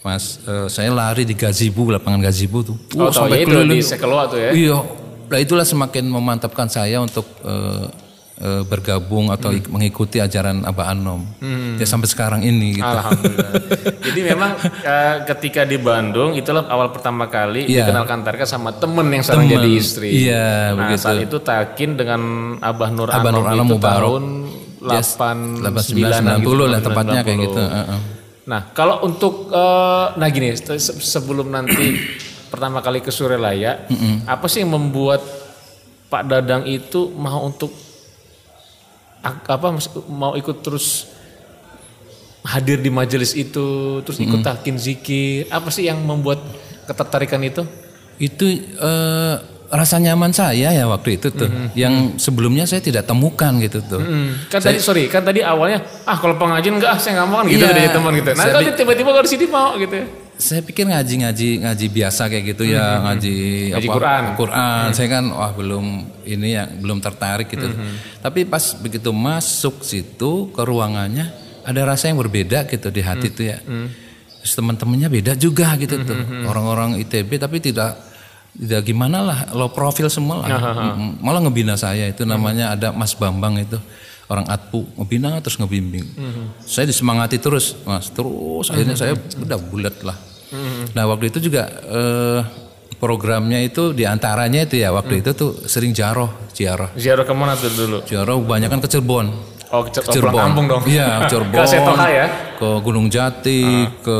Mas. 0.00 0.42
eh, 0.42 0.66
saya 0.66 0.90
lari 0.90 1.22
di 1.22 1.32
gazebo, 1.32 1.86
lapangan 1.88 2.18
gazebo 2.20 2.60
tuh. 2.60 2.76
Oh, 2.94 3.06
tahu 3.06 3.30
ya 3.30 3.40
itu 3.40 3.56
di 3.64 3.78
Sekeloa 3.80 4.24
tuh 4.26 4.38
ya. 4.38 4.50
Iya. 4.50 4.78
Nah 5.26 5.38
itulah 5.38 5.62
semakin 5.62 6.04
memantapkan 6.04 6.66
saya 6.66 6.98
untuk 6.98 7.22
eh, 7.40 7.86
eh, 8.36 8.62
bergabung 8.64 9.28
atau 9.28 9.52
ik- 9.52 9.68
mengikuti 9.68 10.18
ajaran 10.18 10.64
Abah 10.64 10.90
Anom. 10.90 11.22
Ya 11.76 11.84
sampai 11.84 12.08
sekarang 12.08 12.42
ini 12.42 12.74
gitu. 12.74 12.82
Alhamdulillah. 12.82 13.52
Jadi 14.00 14.20
memang 14.26 14.50
eh, 14.90 15.16
ketika 15.24 15.62
di 15.62 15.76
Bandung 15.76 16.34
itulah 16.34 16.66
awal 16.66 16.90
pertama 16.90 17.28
kali 17.28 17.62
Iya. 17.64 17.86
dikenalkan 17.86 18.20
Tarka 18.20 18.42
sama 18.42 18.74
temen 18.74 19.06
yang 19.06 19.22
sekarang 19.22 19.46
Temen. 19.46 19.54
jadi 19.56 19.70
istri. 19.72 20.08
Iya, 20.26 20.74
nah, 20.74 20.90
begitu. 20.90 20.98
saat 21.00 21.20
itu 21.20 21.36
Takin 21.38 21.90
dengan 21.94 22.20
Abah 22.58 22.90
Nur 22.90 23.06
Abah 23.06 23.22
Anom 23.22 23.34
Nur 23.36 23.46
Anom 23.46 23.66
itu 23.68 23.74
Mubarok. 23.76 24.02
tahun 24.02 24.24
8 24.80 25.60
89 25.60 26.40
lah 26.66 26.80
tepatnya 26.82 27.20
kayak 27.20 27.38
gitu. 27.42 27.60
heeh. 27.60 28.00
Nah, 28.42 28.60
kalau 28.72 29.04
untuk 29.04 29.48
eh, 29.48 30.06
nah 30.16 30.28
gini, 30.28 30.52
se- 30.52 30.76
se- 30.76 30.96
sebelum 30.98 31.48
nanti 31.48 31.94
pertama 32.52 32.80
kali 32.80 32.98
ke 32.98 33.08
Surelaya, 33.08 33.84
apa 34.24 34.48
sih 34.48 34.60
yang 34.60 34.72
membuat 34.72 35.20
Pak 36.08 36.22
Dadang 36.26 36.64
itu 36.64 37.12
mau 37.12 37.44
untuk 37.44 37.70
apa 39.22 39.68
mau 40.08 40.32
ikut 40.32 40.58
terus 40.58 41.12
hadir 42.42 42.80
di 42.80 42.88
majelis 42.88 43.36
itu, 43.36 44.00
terus 44.00 44.16
ikut 44.18 44.40
takin 44.42 44.74
zikir, 44.74 45.44
apa 45.48 45.68
sih 45.68 45.86
yang 45.86 46.00
membuat 46.00 46.40
ketertarikan 46.84 47.44
itu? 47.44 47.62
Itu 48.16 48.48
eh, 48.80 49.34
rasa 49.70 49.96
nyaman 49.96 50.30
saya 50.30 50.68
ya 50.68 50.84
waktu 50.84 51.14
itu 51.14 51.30
tuh, 51.30 51.46
yang 51.72 52.18
sebelumnya 52.18 52.66
saya 52.66 52.78
tidak 52.78 53.06
temukan 53.06 53.54
gitu 53.56 53.78
tuh. 53.80 53.98
Hmm, 53.98 54.34
kan 54.46 54.58
tadi 54.58 54.78
sorry, 54.78 55.06
kan 55.06 55.22
tadi 55.22 55.40
awalnya 55.40 55.78
ah 56.02 56.14
kalau 56.14 56.34
pengajian 56.34 56.74
enggak 56.74 56.90
ah 56.90 56.98
saya 56.98 57.16
nggak 57.16 57.28
mau 57.28 57.38
kan 57.38 57.46
gitu 57.46 57.62
Iya. 57.62 57.70
dari 57.70 57.88
teman 57.88 58.12
gitu. 58.12 58.30
Nah, 58.32 58.44
Saya 58.44 58.58
bi- 58.60 58.74
tiba-tiba 58.74 59.08
kalau 59.08 59.22
di 59.22 59.30
sini 59.30 59.44
mau 59.46 59.70
gitu. 59.76 59.94
ya? 59.94 60.06
Saya 60.34 60.60
pikir 60.60 60.84
ngaji-ngaji 60.84 61.48
ngaji 61.60 61.86
biasa 61.88 62.22
kayak 62.26 62.44
gitu 62.48 62.64
ya, 62.66 62.98
ngaji, 63.04 63.36
Ngaji 63.70 63.88
Quran. 63.88 64.22
Quran. 64.34 64.86
Saya 64.90 65.08
kan 65.08 65.24
wah 65.28 65.52
belum 65.52 65.86
ini 66.24 66.48
ya 66.50 66.64
belum 66.66 66.98
tertarik 66.98 67.46
gitu. 67.46 67.70
Tapi 68.18 68.42
pas 68.44 68.74
begitu 68.74 69.12
masuk 69.12 69.80
situ 69.80 70.50
ke 70.50 70.60
ruangannya 70.60 71.30
ada 71.60 71.80
rasa 71.86 72.08
yang 72.08 72.18
berbeda 72.18 72.66
gitu 72.66 72.88
di 72.88 73.00
hati 73.00 73.28
tuh 73.28 73.44
ya. 73.46 73.60
Terus 74.40 74.56
teman-temannya 74.56 75.08
beda 75.12 75.32
juga 75.36 75.76
gitu 75.76 76.00
tuh. 76.00 76.18
Orang-orang 76.42 76.98
ITB 76.98 77.36
tapi 77.36 77.60
tidak 77.60 78.09
tidak 78.56 78.82
gimana 78.82 79.22
lah, 79.22 79.38
low 79.54 79.70
profil 79.70 80.10
semua 80.10 80.42
lah. 80.42 80.48
Malah 81.22 81.40
ngebina 81.46 81.78
saya 81.78 82.10
itu 82.10 82.26
namanya 82.26 82.74
ada 82.74 82.90
Mas 82.90 83.14
Bambang 83.14 83.56
itu 83.62 83.78
orang 84.30 84.46
Atpu 84.46 84.86
ngebina 84.98 85.38
terus 85.42 85.58
ngebimbing. 85.58 86.06
Saya 86.66 86.86
disemangati 86.90 87.38
terus, 87.38 87.78
Mas. 87.86 88.10
Terus 88.10 88.70
akhirnya 88.70 88.94
saya 88.98 89.14
udah 89.16 89.58
bulat 89.58 89.96
lah. 90.02 90.18
Nah 90.94 91.04
waktu 91.06 91.30
itu 91.30 91.50
juga 91.50 91.70
eh, 91.70 92.40
programnya 92.98 93.62
itu 93.62 93.94
di 93.94 94.04
antaranya 94.04 94.66
itu 94.66 94.82
ya 94.82 94.90
waktu 94.90 95.22
itu 95.22 95.30
tuh 95.32 95.64
sering 95.70 95.94
jaroh, 95.94 96.50
ziarah. 96.52 96.90
Ziarah 96.98 97.24
ke 97.24 97.34
mana 97.34 97.54
tuh 97.54 97.70
dulu? 97.70 97.98
Ziarah 98.04 98.34
kebanyakan 98.34 98.78
ke 98.82 98.88
Cirebon. 98.90 99.26
Oh, 99.70 99.86
ke 99.86 100.02
pulang 100.02 100.50
kampung 100.50 100.66
dong. 100.66 100.82
Iya, 100.84 101.08
ke 101.22 101.24
Cirebon. 101.30 101.58
Ke 101.62 101.66
Setoha 101.70 102.06
ya? 102.10 102.26
Ke 102.58 102.68
Gunung 102.82 103.06
Jati, 103.06 103.86
ke 104.02 104.18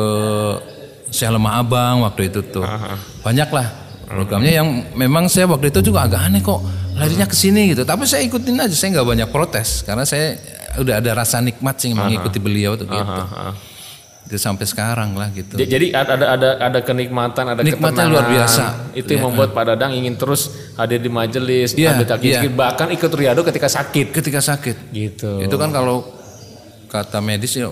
Syah 1.10 1.34
Lemah 1.34 1.58
Abang 1.60 2.06
waktu 2.06 2.30
itu 2.30 2.40
tuh. 2.46 2.62
Banyak 3.26 3.50
lah 3.50 3.66
programnya 4.10 4.52
yang 4.58 4.68
memang 4.98 5.30
saya 5.30 5.46
waktu 5.46 5.70
itu 5.70 5.86
juga 5.86 6.10
agak 6.10 6.26
aneh 6.26 6.42
kok 6.42 6.58
larinya 6.98 7.26
ke 7.30 7.36
sini 7.38 7.70
gitu. 7.70 7.86
Tapi 7.86 8.02
saya 8.04 8.26
ikutin 8.26 8.58
aja, 8.58 8.74
saya 8.74 8.98
nggak 8.98 9.06
banyak 9.06 9.28
protes 9.30 9.86
karena 9.86 10.02
saya 10.02 10.34
udah 10.82 10.98
ada 10.98 11.10
rasa 11.14 11.38
nikmat 11.38 11.78
sih 11.78 11.94
mengikuti 11.94 12.42
beliau 12.42 12.74
tuh 12.74 12.90
gitu. 12.90 13.22
Ah. 13.30 13.54
Itu 14.26 14.36
sampai 14.36 14.66
sekarang 14.66 15.14
lah 15.14 15.30
gitu. 15.30 15.58
Jadi 15.58 15.94
ada 15.94 16.14
ada 16.14 16.48
ada 16.58 16.80
kenikmatan, 16.82 17.54
ada 17.54 17.62
ketenangan. 17.62 18.10
luar 18.10 18.26
biasa. 18.30 18.94
Itu 18.94 19.14
yang 19.14 19.30
membuat 19.30 19.54
Pak 19.54 19.74
Dadang 19.74 19.94
ingin 19.94 20.14
terus 20.18 20.50
hadir 20.78 21.02
di 21.02 21.10
majelis, 21.10 21.74
Iya, 21.74 21.98
ambil 21.98 22.06
iya. 22.22 22.42
zikir, 22.42 22.52
bahkan 22.54 22.90
ikut 22.94 23.10
riado 23.14 23.42
ketika 23.42 23.66
sakit. 23.66 24.14
Ketika 24.14 24.38
sakit. 24.38 24.94
Gitu. 24.94 25.42
Itu 25.42 25.56
kan 25.58 25.74
kalau 25.74 26.06
kata 26.90 27.18
medis 27.22 27.54
ya 27.58 27.70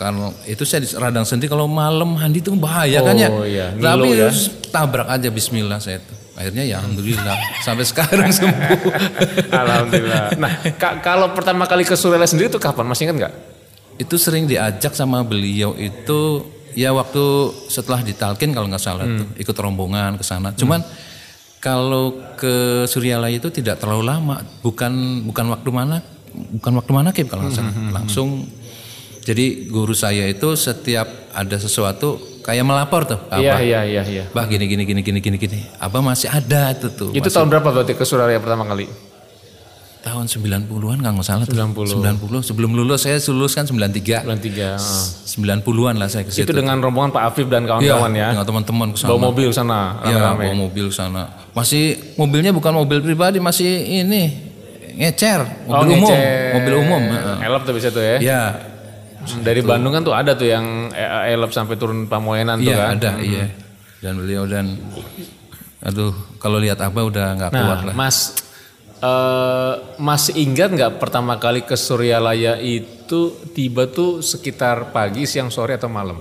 kalau 0.00 0.32
itu 0.48 0.64
saya 0.64 0.80
radang 0.96 1.28
sendi 1.28 1.44
kalau 1.44 1.68
malam 1.68 2.16
mandi 2.16 2.40
itu 2.40 2.48
bahaya 2.56 3.04
kan 3.04 3.12
ya. 3.12 3.28
Oh, 3.28 3.44
iya. 3.44 3.68
Tapi 3.76 4.16
ya. 4.16 4.32
tabrak 4.72 5.04
aja 5.04 5.28
bismillah 5.28 5.76
saya 5.76 6.00
itu. 6.00 6.14
Akhirnya 6.40 6.64
ya 6.64 6.80
alhamdulillah 6.80 7.36
sampai 7.60 7.84
sekarang 7.84 8.32
sembuh. 8.32 8.80
Alhamdulillah. 9.60 10.40
Nah, 10.40 10.52
ka- 10.80 11.04
kalau 11.04 11.36
pertama 11.36 11.68
kali 11.68 11.84
ke 11.84 11.92
Surela 11.92 12.24
sendiri 12.24 12.48
itu 12.48 12.56
kapan? 12.56 12.88
Masih 12.88 13.04
ingat 13.04 13.28
nggak? 13.28 13.34
itu 14.00 14.16
sering 14.16 14.48
diajak 14.48 14.96
sama 14.96 15.20
beliau 15.20 15.76
itu 15.76 16.40
ya 16.72 16.88
waktu 16.88 17.20
setelah 17.68 18.00
ditalkin 18.00 18.56
kalau 18.56 18.64
nggak 18.64 18.80
salah 18.80 19.04
tuh 19.04 19.28
ikut 19.36 19.52
rombongan 19.52 20.16
ke 20.16 20.24
sana. 20.24 20.56
Cuman 20.56 20.80
kalau 21.60 22.16
ke 22.40 22.88
Suryalaya 22.88 23.36
itu 23.36 23.52
tidak 23.52 23.76
terlalu 23.76 24.08
lama, 24.08 24.40
bukan 24.64 25.20
bukan 25.28 25.52
waktu 25.52 25.68
mana 25.68 26.00
bukan 26.32 26.72
waktu 26.80 26.92
mana 26.96 27.08
Kim 27.12 27.28
kalau 27.28 27.44
nggak 27.44 27.56
salah. 27.60 27.74
Langsung 27.92 28.48
jadi 29.20 29.44
guru 29.66 29.92
saya 29.92 30.26
itu 30.26 30.48
setiap 30.52 31.04
ada 31.30 31.56
sesuatu 31.56 32.16
kayak 32.40 32.64
melapor 32.64 33.04
tuh, 33.04 33.20
Iya, 33.30 33.60
iya, 33.60 33.80
iya, 33.84 34.02
iya. 34.02 34.24
bah 34.30 34.44
gini 34.44 34.64
gini 34.64 34.82
gini 34.82 35.00
gini 35.00 35.18
gini 35.18 35.36
gini. 35.36 35.60
Abah 35.76 36.00
masih 36.00 36.26
ada 36.26 36.72
itu 36.72 36.88
tuh. 36.88 37.10
Itu 37.10 37.26
tahun 37.26 37.48
berapa 37.48 37.68
berarti 37.70 37.92
ke 37.92 38.02
Surabaya 38.02 38.38
pertama 38.38 38.64
kali? 38.64 38.88
tahun 40.00 40.32
90-an 40.32 40.64
nggak 40.96 41.12
nggak 41.12 41.26
salah 41.28 41.44
tuh. 41.44 41.52
90. 41.52 42.00
90 42.00 42.40
sebelum 42.40 42.72
lulus 42.72 43.04
saya 43.04 43.20
lulus 43.28 43.52
kan 43.52 43.68
93. 43.68 44.24
Bulan 44.24 44.40
3. 44.40 44.80
90-an 45.28 45.94
lah 45.94 46.08
saya 46.08 46.24
ke 46.24 46.32
situ. 46.32 46.48
Itu 46.48 46.56
dengan 46.56 46.80
rombongan 46.80 47.12
Pak 47.12 47.22
Afif 47.22 47.46
dan 47.46 47.68
Iya, 47.68 48.00
kawan-kawan 48.00 48.12
ya. 48.16 48.28
dengan 48.32 48.46
teman-teman 48.48 48.88
ke 48.90 48.98
sana. 48.98 49.08
Bawa 49.12 49.20
mobil 49.28 49.46
ke 49.52 49.56
sana 49.56 49.80
Iya, 50.00 50.16
bawa 50.32 50.54
mobil 50.56 50.84
ke 50.88 50.96
sana. 50.96 51.22
Masih 51.52 51.84
mobilnya 52.16 52.48
bukan 52.50 52.72
mobil 52.72 53.04
pribadi, 53.04 53.38
masih 53.38 53.68
ini 54.00 54.48
ngecer, 54.96 55.68
Oh, 55.68 55.84
mobil 55.84 55.96
umum, 55.96 56.08
ngecek. 56.08 56.52
mobil 56.56 56.74
umum. 56.80 57.02
Elop 57.44 57.62
tuh 57.62 57.74
bisa 57.76 57.88
tuh 57.92 58.00
ya. 58.00 58.16
Iya, 58.20 58.40
Hmm, 59.20 59.44
Dari 59.44 59.60
Bandung 59.60 59.92
kan 59.92 60.00
tuh 60.00 60.16
ada 60.16 60.32
tuh 60.32 60.48
yang 60.48 60.88
Elop 61.28 61.52
sampai 61.52 61.76
turun 61.76 62.08
Pamoenan 62.08 62.56
tuh 62.56 62.72
iya 62.72 62.76
kan. 62.88 62.96
ada, 62.96 63.10
iya. 63.20 63.46
Dan 64.00 64.16
beliau 64.16 64.48
dan 64.48 64.80
aduh, 65.80 66.12
kalau 66.36 66.56
lihat 66.56 66.80
Abah 66.80 67.04
udah 67.04 67.26
nggak 67.36 67.50
kuat 67.52 67.78
Nah, 67.84 67.86
lah. 67.92 67.94
Mas 67.94 68.32
eh, 68.96 69.74
masih 69.96 70.40
ingat 70.40 70.72
nggak 70.72 70.92
pertama 70.96 71.36
kali 71.36 71.64
ke 71.64 71.76
Suryalaya 71.76 72.56
itu 72.56 73.12
tiba 73.52 73.84
tuh 73.84 74.20
sekitar 74.20 74.88
pagi, 74.88 75.28
siang, 75.28 75.52
sore 75.52 75.76
atau 75.76 75.92
malam? 75.92 76.16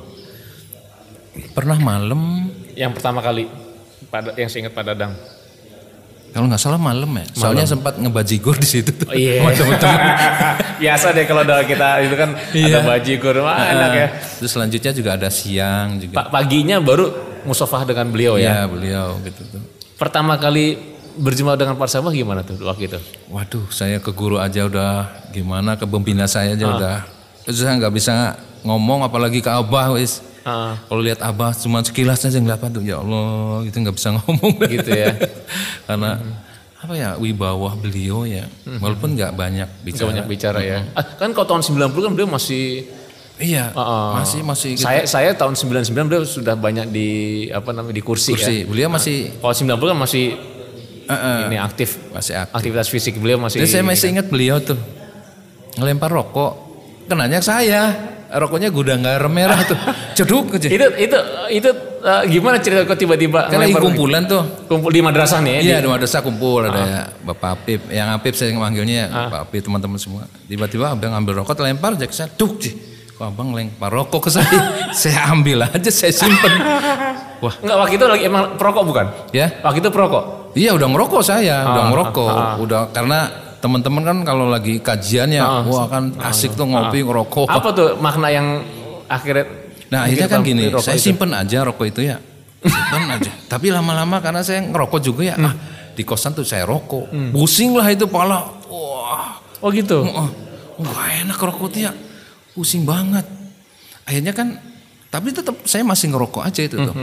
Pernah 1.56 1.80
malam, 1.80 2.52
Yang 2.76 3.00
pertama 3.00 3.20
kali 3.20 3.48
pada 4.08 4.36
yang 4.36 4.48
saya 4.48 4.68
ingat 4.68 4.76
Pak 4.76 4.84
Dadang. 4.84 5.14
Kalau 6.30 6.46
nggak 6.46 6.62
salah 6.62 6.78
malam 6.78 7.10
ya. 7.18 7.26
Soalnya 7.34 7.66
sempat 7.66 7.98
ngebajigor 7.98 8.56
di 8.62 8.68
situ 8.70 8.94
tuh. 8.94 9.10
Oh, 9.10 9.18
iya. 9.18 9.42
Biasa 10.82 11.12
deh 11.12 11.26
kalau 11.26 11.42
udah 11.42 11.66
kita 11.66 12.06
itu 12.06 12.16
kan 12.16 12.38
ada 12.38 12.80
bajigur, 12.86 13.36
wah 13.42 13.58
enak 13.58 13.92
ya. 13.92 14.08
Terus 14.38 14.52
selanjutnya 14.54 14.92
juga 14.94 15.10
ada 15.18 15.30
siang 15.34 15.98
juga. 15.98 16.22
Pak 16.22 16.28
paginya 16.30 16.78
baru 16.80 17.12
musafah 17.44 17.84
dengan 17.84 18.14
beliau 18.14 18.38
ya. 18.38 18.64
Iya, 18.64 18.72
beliau 18.72 19.18
gitu 19.26 19.42
tuh. 19.50 19.62
Pertama 19.98 20.40
kali 20.40 20.78
berjumpa 21.20 21.60
dengan 21.60 21.76
Pak 21.76 21.90
Sabah 21.92 22.14
gimana 22.16 22.46
tuh 22.46 22.56
waktu 22.64 22.88
itu? 22.88 23.00
Waduh, 23.28 23.68
saya 23.74 24.00
ke 24.00 24.16
guru 24.16 24.40
aja 24.40 24.64
udah 24.70 25.28
gimana, 25.36 25.76
ke 25.76 25.84
pembina 25.84 26.30
saya 26.30 26.56
aja 26.56 26.66
udah. 26.70 26.98
Terus 27.44 27.60
saya 27.60 27.76
nggak 27.76 27.94
bisa 27.94 28.40
ngomong, 28.64 29.04
apalagi 29.04 29.44
ke 29.44 29.52
abah, 29.52 29.92
wis. 29.98 30.24
Ah, 30.50 30.74
Kalau 30.82 31.00
lihat 31.00 31.22
abah 31.22 31.54
cuma 31.54 31.80
sekilas 31.80 32.20
aja 32.20 32.36
ngeliat 32.36 32.58
tuh, 32.68 32.82
ya 32.82 32.98
Allah, 32.98 33.62
itu 33.64 33.76
nggak 33.76 33.94
bisa 33.94 34.10
ngomong. 34.12 34.54
gitu 34.66 34.90
ya. 34.90 35.14
Karena 35.88 36.18
apa 36.80 36.94
ya 36.94 37.10
wibawa 37.16 37.76
beliau 37.76 38.24
ya, 38.24 38.48
walaupun 38.76 39.14
nggak 39.14 39.32
banyak 39.32 39.68
Nggak 39.68 39.86
bicara. 39.86 40.08
banyak 40.10 40.26
bicara 40.26 40.60
ya. 40.62 40.80
Ah, 40.92 41.06
kan 41.06 41.30
kalau 41.30 41.48
tahun 41.50 41.62
90 41.62 41.94
kan 41.94 42.12
beliau 42.12 42.30
masih 42.30 42.88
Iya, 43.38 43.72
Ah, 43.72 44.20
masih 44.20 44.44
masih 44.44 44.76
gitu. 44.76 44.84
saya 44.84 45.08
saya 45.08 45.32
tahun 45.32 45.56
99 45.56 45.96
beliau 46.04 46.24
sudah 46.24 46.56
banyak 46.56 46.90
di 46.90 47.08
apa 47.50 47.72
namanya 47.72 47.96
di 47.96 48.04
kursi, 48.04 48.32
ya. 48.32 48.36
kursi. 48.36 48.56
Beliau 48.64 48.92
masih 48.92 49.32
Kalau 49.34 49.56
90 49.56 49.80
kan 49.88 49.98
masih 49.98 50.26
eh, 51.06 51.14
eh, 51.16 51.40
ini 51.48 51.56
aktif. 51.56 52.04
masih 52.12 52.36
aktif. 52.36 52.52
Aktivitas 52.54 52.88
fisik 52.88 53.16
beliau 53.16 53.40
masih 53.40 53.60
Jadi 53.60 53.72
saya 53.72 53.84
masih 53.84 54.12
ingat 54.12 54.28
beliau 54.28 54.60
tuh 54.60 54.76
ngelempar 55.76 56.12
rokok, 56.12 56.52
kenanya 57.08 57.40
saya. 57.40 57.96
Rokoknya 58.32 58.70
gudang 58.70 59.02
garam 59.02 59.28
merah 59.28 59.58
tuh, 59.60 59.74
ceduk 60.14 60.54
aja. 60.54 60.68
itu 60.68 60.86
itu 60.98 61.18
itu 61.52 61.70
eh, 62.00 62.24
gimana 62.30 62.58
cerita 62.58 62.84
kok 62.84 62.94
tiba-tiba 62.96 63.46
Kan 63.46 63.58
lagi 63.58 63.74
kumpulan 63.74 64.22
tuh. 64.24 64.46
kumpul 64.66 64.88
di 64.88 65.00
madrasah 65.00 65.40
nih 65.40 65.52
ya? 65.52 65.60
Iya, 65.60 65.76
di- 65.76 65.84
di 65.84 65.90
madrasah 65.90 66.22
kumpul 66.22 66.62
ada 66.64 66.78
ya, 66.80 67.02
Bapak 67.20 67.50
Apip, 67.56 67.90
yang 67.90 68.08
Apip 68.12 68.32
saya 68.32 68.54
manggilnya 68.54 69.08
Ah. 69.08 69.26
Bapak 69.26 69.40
Apip 69.48 69.62
teman-teman 69.64 69.98
semua. 69.98 70.30
Tiba-tiba 70.44 70.90
abang 70.90 71.10
ambil 71.12 71.42
rokok, 71.42 71.58
lempar, 71.60 71.94
jadi 71.96 72.14
saya 72.14 72.30
duk 72.32 72.58
sih. 72.60 72.78
Kok 73.12 73.26
abang 73.28 73.50
lempar 73.52 73.90
rokok 73.90 74.22
ke 74.22 74.32
saya? 74.32 74.60
saya 74.96 75.28
ambil 75.28 75.66
aja, 75.66 75.90
saya 75.90 76.14
simpen. 76.14 76.54
Wah, 77.40 77.54
Enggak 77.58 77.78
waktu 77.80 77.94
itu 77.96 78.06
lagi 78.06 78.24
emang 78.26 78.56
perokok 78.56 78.84
bukan? 78.86 79.06
ya? 79.32 79.48
Waktu 79.60 79.80
itu 79.80 79.90
perokok. 79.90 80.24
Iya 80.52 80.72
udah 80.72 80.88
ngerokok 80.88 81.22
saya, 81.22 81.56
udah 81.64 81.82
Ah, 81.82 81.90
ngerokok, 81.90 82.30
ah. 82.32 82.56
udah 82.58 82.82
karena 82.90 83.20
teman-teman 83.60 84.02
kan 84.02 84.18
kalau 84.24 84.48
lagi 84.48 84.80
kajian 84.80 85.30
ya, 85.30 85.64
wah 85.64 85.86
kan 85.86 86.16
asik 86.22 86.56
tuh 86.56 86.66
ngopi 86.66 87.04
ngerokok. 87.04 87.48
Apa 87.48 87.70
tuh 87.72 87.88
makna 87.98 88.28
yang 88.28 88.64
akhirnya 89.06 89.46
Nah 89.90 90.06
akhirnya 90.06 90.30
kan 90.30 90.46
gini, 90.46 90.70
saya 90.78 90.96
itu? 90.96 91.10
simpen 91.10 91.34
aja 91.34 91.66
rokok 91.66 91.86
itu 91.90 92.06
ya, 92.06 92.22
simpen 92.62 93.10
aja. 93.18 93.32
Tapi 93.50 93.74
lama-lama 93.74 94.22
karena 94.22 94.46
saya 94.46 94.62
ngerokok 94.62 95.00
juga 95.02 95.22
ya, 95.26 95.36
Hmm. 95.36 95.50
ah 95.50 95.54
di 95.92 96.06
kosan 96.06 96.32
tuh 96.32 96.46
saya 96.46 96.64
rokok, 96.64 97.10
pusing 97.34 97.74
lah 97.74 97.90
itu 97.90 98.06
pala, 98.06 98.46
wah 98.70 99.42
Oh 99.60 99.68
gitu. 99.74 100.06
Oh, 100.06 100.30
wah 100.80 101.08
enak 101.12 101.36
rokok 101.36 101.74
tuh 101.74 101.82
ya, 101.84 101.92
pusing 102.54 102.86
banget. 102.86 103.26
Akhirnya 104.06 104.32
kan, 104.32 104.62
tapi 105.10 105.34
tetap 105.34 105.58
saya 105.66 105.82
masih 105.82 106.14
ngerokok 106.14 106.46
aja 106.46 106.62
itu 106.64 106.78
tuh. 106.80 106.94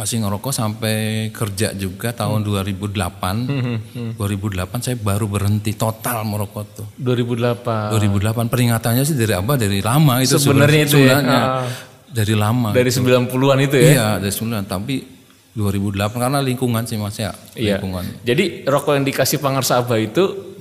Masih 0.00 0.16
ngerokok 0.24 0.48
sampai 0.48 1.28
kerja 1.28 1.76
juga 1.76 2.16
tahun 2.16 2.40
2008. 2.40 4.16
2008 4.16 4.80
saya 4.80 4.96
baru 4.96 5.28
berhenti 5.28 5.76
total 5.76 6.24
merokok 6.24 6.64
tuh. 6.72 6.86
2008. 6.96 8.00
2008 8.00 8.48
peringatannya 8.48 9.04
sih 9.04 9.12
dari 9.12 9.36
apa? 9.36 9.60
Dari 9.60 9.84
lama 9.84 10.24
itu 10.24 10.40
Sebenarnya 10.40 10.88
itu 10.88 11.04
ya. 11.04 11.20
Ah. 11.20 11.68
Dari 12.08 12.32
lama. 12.32 12.72
Dari 12.72 12.88
90-an 12.88 13.58
itu 13.60 13.76
ya. 13.76 13.90
Iya, 13.92 14.08
dari 14.24 14.32
9 14.32 14.64
tapi 14.64 15.04
2008 15.52 16.16
karena 16.16 16.40
lingkungan 16.40 16.82
sih 16.88 16.96
Mas 16.96 17.20
ya. 17.20 17.36
Iya. 17.52 17.76
Lingkungan. 17.76 18.24
Jadi 18.24 18.64
rokok 18.64 18.96
yang 18.96 19.04
dikasih 19.04 19.36
Pangarsa 19.36 19.84
Abah 19.84 20.00
itu 20.00 20.56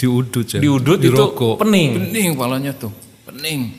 diudut 0.00 0.56
ya. 0.56 0.64
Diudut 0.64 1.04
itu 1.04 1.12
Dirokok. 1.12 1.60
pening. 1.60 2.08
Pening 2.08 2.32
palanya 2.32 2.72
tuh. 2.72 2.96
Pening. 3.28 3.76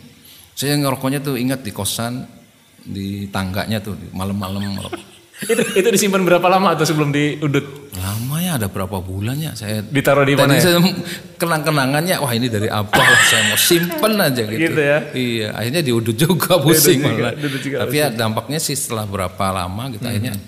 Saya 0.53 0.77
ngerokoknya 0.77 1.25
tuh 1.25 1.41
ingat 1.41 1.65
di 1.65 1.73
kosan 1.73 2.34
di 2.85 3.25
tangganya 3.33 3.81
tuh 3.81 3.97
malam-malam 4.13 4.77
ngerokok. 4.77 5.03
itu 5.51 5.63
itu 5.75 5.87
disimpan 5.91 6.23
berapa 6.23 6.47
lama 6.47 6.79
tuh 6.79 6.87
sebelum 6.87 7.11
diudut? 7.11 7.91
Lama 7.99 8.39
ya 8.39 8.55
ada 8.55 8.71
berapa 8.71 9.03
bulan 9.03 9.35
ya 9.35 9.51
saya 9.51 9.83
Ditaruh 9.83 10.23
di 10.23 10.35
mana 10.35 10.55
ya? 10.55 10.63
saya 10.63 10.79
kenang-kenangannya 11.35 12.15
wah 12.23 12.31
ini 12.31 12.47
dari 12.47 12.71
apa 12.71 12.95
lah 12.95 13.19
saya 13.27 13.51
mau 13.51 13.59
simpen 13.59 14.13
aja 14.15 14.41
gitu. 14.47 14.71
Gitu 14.71 14.79
ya? 14.79 14.99
Iya, 15.11 15.47
akhirnya 15.51 15.81
diudut 15.83 16.15
juga 16.15 16.55
pusing 16.63 17.03
juga, 17.03 17.11
malah. 17.11 17.33
diudut 17.35 17.61
juga 17.61 17.75
Tapi 17.83 17.95
ya 17.99 18.07
dampaknya 18.15 18.59
sih 18.63 18.79
setelah 18.79 19.03
berapa 19.03 19.45
lama 19.51 19.83
gitu 19.91 20.07
akhirnya 20.07 20.39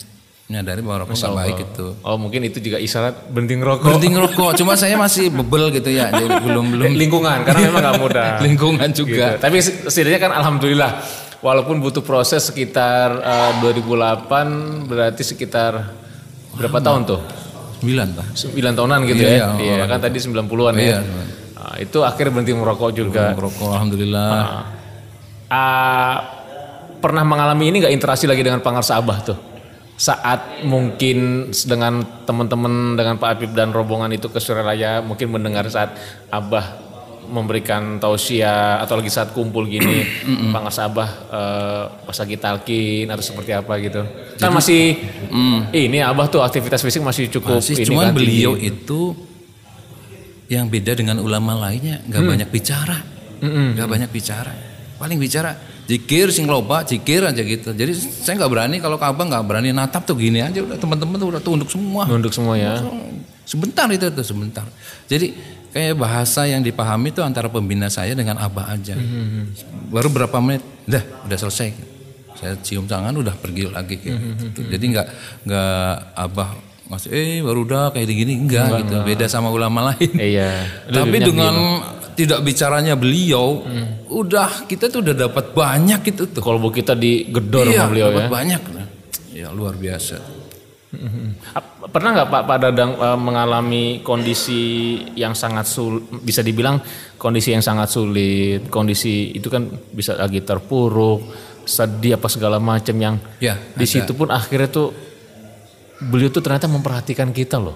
menyadari 0.48 0.80
bahwa 0.80 0.98
rokok 1.04 1.16
nggak 1.20 1.36
baik 1.44 1.58
itu. 1.60 1.88
Oh 2.08 2.16
mungkin 2.16 2.40
itu 2.48 2.64
juga 2.64 2.80
isyarat 2.80 3.28
berhenti 3.28 3.60
ngerokok. 3.60 3.84
Berhenti 3.84 4.10
ngerokok, 4.16 4.52
cuma 4.56 4.80
saya 4.80 4.96
masih 4.96 5.28
bebel 5.28 5.76
gitu 5.76 5.92
ya, 5.92 6.08
jadi 6.08 6.40
belum 6.40 6.66
belum 6.72 6.92
Lingkungan 6.96 7.44
karena 7.44 7.68
memang 7.68 7.82
nggak 7.84 7.98
mudah. 8.00 8.32
lingkungan 8.48 8.90
juga. 8.96 9.36
Gitu. 9.36 9.44
Tapi 9.44 9.58
setidaknya 9.92 10.20
kan 10.24 10.32
alhamdulillah 10.40 11.04
walaupun 11.40 11.78
butuh 11.78 12.02
proses 12.02 12.50
sekitar 12.50 13.22
eh, 13.22 13.52
2008 13.62 14.88
berarti 14.90 15.24
sekitar 15.24 15.94
berapa 16.58 16.80
tahun 16.82 17.02
tuh? 17.06 17.22
Sembilan 17.78 18.08
lah. 18.18 18.28
9 18.34 18.74
tahunan 18.74 19.00
gitu 19.06 19.22
Iya, 19.22 19.30
ya. 19.30 19.48
iya, 19.62 19.74
Iya, 19.78 19.86
kan 19.86 20.00
tadi 20.02 20.18
90-an 20.18 20.74
ya. 20.76 20.82
Iya. 20.82 21.00
Nah, 21.54 21.76
itu 21.78 21.98
akhirnya 22.02 22.32
berhenti 22.34 22.54
merokok 22.58 22.90
juga. 22.90 23.38
Ngerokok 23.38 23.70
alhamdulillah. 23.70 24.30
Ah, 25.48 26.16
pernah 26.98 27.22
mengalami 27.22 27.70
ini 27.70 27.86
nggak 27.86 27.94
interaksi 27.94 28.26
lagi 28.26 28.42
dengan 28.42 28.66
Pangarsa 28.66 28.98
Abah 28.98 29.20
tuh? 29.22 29.38
Saat 29.98 30.62
mungkin 30.66 31.50
dengan 31.54 32.06
teman-teman 32.26 32.94
dengan 32.94 33.18
Pak 33.18 33.30
Apip 33.38 33.52
dan 33.54 33.74
rombongan 33.74 34.14
itu 34.14 34.30
ke 34.30 34.38
Suralaya 34.38 35.02
mungkin 35.02 35.30
mendengar 35.34 35.66
saat 35.70 35.94
Abah 36.30 36.87
memberikan 37.28 38.02
tausiah 38.02 38.80
atau 38.80 38.98
lagi 38.98 39.12
saat 39.12 39.36
kumpul 39.36 39.68
gini 39.68 40.04
Pangarsa 40.54 40.88
Abah 40.88 41.10
eh, 41.28 41.84
pas 42.08 42.18
lagi 42.18 42.36
talkin 42.40 43.06
atau 43.12 43.24
seperti 43.24 43.52
apa 43.54 43.74
gitu. 43.84 44.02
Kan 44.40 44.52
masih 44.56 44.98
ini 45.76 46.00
Abah 46.02 46.32
tuh 46.32 46.42
aktivitas 46.42 46.82
fisik 46.82 47.04
masih 47.04 47.28
cukup 47.28 47.60
Masih 47.60 47.76
ini 47.78 47.86
cuman 47.88 48.06
kan, 48.10 48.14
beliau 48.16 48.54
tinggi. 48.56 48.72
itu 48.74 49.02
yang 50.48 50.72
beda 50.72 50.96
dengan 50.96 51.20
ulama 51.20 51.60
lainnya 51.68 52.00
nggak 52.08 52.24
banyak 52.24 52.50
bicara, 52.50 52.98
nggak 53.44 53.88
banyak 53.88 54.10
bicara. 54.10 54.56
Paling 54.98 55.20
bicara 55.22 55.54
Jikir 55.88 56.36
sing 56.36 56.44
loba, 56.52 56.84
jikir 56.84 57.24
aja 57.24 57.40
gitu. 57.40 57.72
Jadi 57.72 57.96
saya 57.96 58.36
nggak 58.36 58.52
berani 58.52 58.76
kalau 58.84 59.00
Ka'bah 59.00 59.24
nggak 59.24 59.44
berani 59.48 59.72
natap 59.72 60.04
tuh 60.04 60.20
gini 60.20 60.44
aja 60.44 60.60
udah 60.60 60.76
teman-teman 60.76 61.16
tuh 61.16 61.28
udah 61.32 61.40
tunduk 61.40 61.72
semua. 61.72 62.04
Nunduk 62.04 62.36
semua 62.36 62.60
ya. 62.60 62.84
Sebentar 63.48 63.88
itu 63.88 64.12
tuh 64.12 64.26
sebentar. 64.28 64.68
Jadi 65.08 65.32
kayak 65.70 65.96
bahasa 65.96 66.46
yang 66.46 66.62
dipahami 66.62 67.10
itu 67.10 67.22
antara 67.22 67.48
pembina 67.48 67.88
saya 67.88 68.14
dengan 68.14 68.38
abah 68.38 68.74
aja. 68.74 68.96
Baru 69.88 70.08
berapa 70.08 70.38
menit, 70.40 70.64
dah 70.84 71.04
udah 71.24 71.38
selesai. 71.38 71.70
Saya 72.38 72.54
cium 72.62 72.86
tangan 72.86 73.18
udah 73.18 73.34
pergi 73.34 73.66
lagi 73.66 73.98
kayak 73.98 74.18
gitu. 74.38 74.62
Jadi 74.70 74.86
nggak 74.94 75.08
nggak 75.44 75.82
abah 76.14 76.50
masih 76.88 77.10
eh 77.12 77.44
baru 77.44 77.68
udah 77.68 77.92
kayak 77.92 78.08
gini 78.08 78.34
enggak 78.38 78.86
gitu. 78.86 78.96
Beda 79.02 79.26
sama 79.26 79.50
ulama 79.50 79.92
lain. 79.92 80.12
Iya. 80.14 80.50
Tapi 80.96 81.18
dengan 81.18 81.56
tidak 82.14 82.46
bicaranya 82.46 82.94
beliau, 82.98 83.66
udah 84.10 84.66
kita 84.66 84.90
tuh 84.90 85.02
udah 85.02 85.16
dapat 85.28 85.52
banyak 85.54 86.02
gitu 86.14 86.30
tuh. 86.30 86.42
Kalau 86.42 86.62
kita 86.70 86.94
digedor 86.94 87.68
Iya, 87.70 87.86
sama 87.86 87.90
beliau 87.90 88.08
dapat 88.10 88.24
ya. 88.24 88.30
banyak. 88.30 88.62
Ya 89.34 89.48
luar 89.54 89.78
biasa. 89.78 90.37
Pernah 91.92 92.10
nggak 92.16 92.30
Pak 92.32 92.42
Pak 92.48 92.58
Dadang 92.64 92.92
eh, 92.96 93.20
mengalami 93.20 94.00
kondisi 94.00 94.96
yang 95.20 95.36
sangat 95.36 95.68
sul 95.68 96.00
bisa 96.24 96.40
dibilang 96.40 96.80
kondisi 97.20 97.52
yang 97.52 97.60
sangat 97.60 97.92
sulit, 97.92 98.72
kondisi 98.72 99.36
itu 99.36 99.52
kan 99.52 99.68
bisa 99.68 100.16
lagi 100.16 100.40
terpuruk, 100.40 101.28
sedih 101.68 102.16
apa 102.16 102.32
segala 102.32 102.58
macam 102.64 102.96
yang 102.96 103.16
Ya, 103.44 103.60
di 103.76 103.84
situ 103.84 104.16
pun 104.16 104.32
akhirnya 104.32 104.72
tuh 104.72 104.96
beliau 106.08 106.32
tuh 106.32 106.40
ternyata 106.40 106.72
memperhatikan 106.72 107.36
kita 107.36 107.60
loh. 107.60 107.76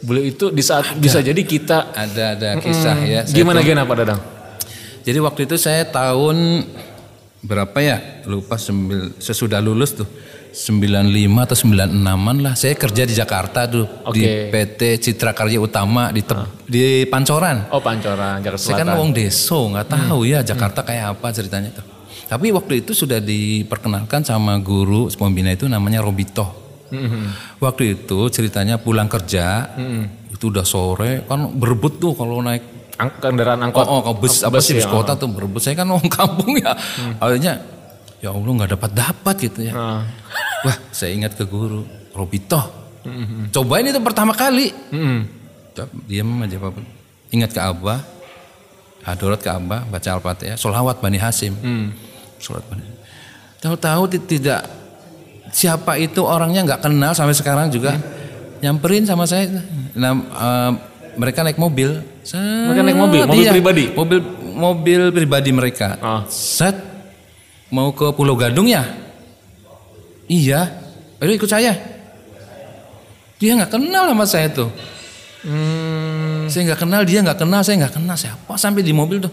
Beliau 0.00 0.24
itu 0.24 0.48
di 0.48 0.64
saat 0.64 0.96
bisa 0.96 1.20
jadi 1.20 1.44
kita 1.44 1.92
Ada 1.92 2.24
ada 2.40 2.48
kisah 2.56 2.96
ya. 3.04 3.20
Saya 3.28 3.36
gimana 3.36 3.60
gimana 3.60 3.84
Pak 3.84 3.96
Dadang? 4.00 4.20
Jadi 5.04 5.18
waktu 5.20 5.40
itu 5.44 5.56
saya 5.60 5.84
tahun 5.84 6.64
berapa 7.44 7.76
ya? 7.84 8.24
Lupa 8.24 8.56
sembil, 8.56 9.12
sesudah 9.20 9.60
lulus 9.60 9.92
tuh. 9.92 10.08
95 10.52 11.06
atau 11.40 11.56
96-an 11.56 12.36
lah. 12.40 12.54
Saya 12.54 12.74
kerja 12.74 13.02
di 13.02 13.14
Jakarta 13.14 13.64
tuh 13.64 13.86
di 14.10 14.22
Oke. 14.22 14.50
PT 14.50 14.80
Citra 15.00 15.30
Karya 15.30 15.58
Utama 15.58 16.10
di 16.10 16.20
Tep- 16.20 16.66
di 16.66 17.06
Pancoran. 17.06 17.70
Oh 17.70 17.78
Pancoran 17.78 18.38
Jakarta 18.38 18.60
Saya 18.60 18.82
kan 18.82 18.94
wong 18.94 19.10
deso, 19.10 19.70
nggak 19.70 19.86
tahu 19.86 20.24
ya 20.24 20.42
Jakarta 20.42 20.82
kayak 20.82 21.16
apa 21.16 21.30
ceritanya 21.30 21.70
tuh. 21.72 21.86
Tapi 22.26 22.50
waktu 22.50 22.82
itu 22.82 22.94
sudah 22.94 23.18
diperkenalkan 23.18 24.22
sama 24.22 24.54
guru 24.58 25.10
pembina 25.12 25.50
itu 25.50 25.66
namanya 25.66 25.98
Robito. 25.98 26.46
Waktu 27.56 27.82
itu 27.96 28.26
ceritanya 28.28 28.74
pulang 28.76 29.06
kerja, 29.06 29.74
itu 30.28 30.44
udah 30.46 30.62
sore 30.62 31.22
kan 31.24 31.50
berebut 31.52 31.98
tuh 31.98 32.14
kalau 32.14 32.38
naik 32.40 32.62
Ang- 32.98 33.16
kendaraan 33.16 33.64
angkot. 33.64 33.82
Oh, 33.82 33.98
oh, 33.98 34.12
ke 34.12 34.12
bus 34.20 34.44
apa 34.44 34.60
sih 34.60 34.76
bus 34.76 34.84
ya. 34.84 34.90
kota 34.90 35.16
tuh 35.16 35.26
berebut. 35.26 35.58
Saya 35.58 35.72
kan 35.72 35.88
orang 35.88 36.10
kampung 36.20 36.52
ya. 36.54 36.76
Akhirnya 37.16 37.79
ya 38.20 38.30
Allah 38.30 38.52
nggak 38.54 38.72
dapat 38.72 38.90
dapat 38.92 39.34
gitu 39.40 39.60
ya. 39.64 39.72
Ah. 39.72 40.02
Wah, 40.62 40.76
saya 40.90 41.12
ingat 41.12 41.34
ke 41.34 41.44
guru 41.44 41.84
Robito. 42.12 42.60
Cobain 43.48 43.82
itu 43.82 43.96
pertama 43.98 44.36
kali. 44.36 44.68
Cep, 45.72 45.88
Diam 46.04 46.28
aja 46.38 46.56
Bapak. 46.56 46.84
Ingat 47.30 47.50
ke 47.50 47.60
Abah. 47.60 48.00
Hadorat 49.00 49.40
ke 49.40 49.48
Abah, 49.48 49.88
baca 49.88 50.08
Al-Fatihah, 50.12 50.60
solawat 50.60 51.00
Bani 51.00 51.16
Hasim. 51.16 51.56
Solawat 52.36 52.68
Bani 52.68 52.84
Tahu-tahu 53.56 54.02
ti- 54.08 54.24
tidak 54.30 54.68
siapa 55.48 55.96
itu 55.96 56.20
orangnya 56.20 56.64
nggak 56.64 56.80
kenal 56.82 57.12
sampai 57.12 57.32
sekarang 57.32 57.68
juga. 57.68 57.96
Nyamperin 58.60 59.04
sama 59.04 59.24
saya. 59.24 59.48
Nah, 59.96 60.12
eh, 60.12 60.70
mereka 61.16 61.40
naik 61.40 61.56
mobil. 61.56 62.04
Mereka 62.28 62.80
naik 62.84 62.98
mobil? 62.98 63.20
Mobil 63.24 63.40
Iya, 63.40 63.52
pribadi? 63.52 63.84
Mobil 63.90 64.18
mobil 64.52 65.00
pribadi 65.10 65.50
mereka. 65.50 65.96
Ah. 65.96 66.20
Set 66.28 66.76
mau 67.70 67.90
ke 67.90 68.10
Pulau 68.12 68.34
Gadung 68.34 68.66
ya? 68.66 68.82
Iya. 70.26 70.70
Ayo 71.18 71.30
ikut 71.34 71.50
saya. 71.50 71.74
Dia 73.40 73.56
nggak 73.56 73.72
kenal 73.72 74.04
sama 74.10 74.24
saya 74.24 74.48
tuh. 74.52 74.68
Hmm. 75.40 76.44
Saya 76.52 76.68
nggak 76.68 76.80
kenal, 76.84 77.02
dia 77.08 77.24
nggak 77.24 77.38
kenal, 77.40 77.60
saya 77.64 77.80
nggak 77.80 77.94
kenal 77.96 78.16
siapa. 78.16 78.52
Sampai 78.54 78.84
di 78.84 78.92
mobil 78.92 79.18
tuh, 79.18 79.32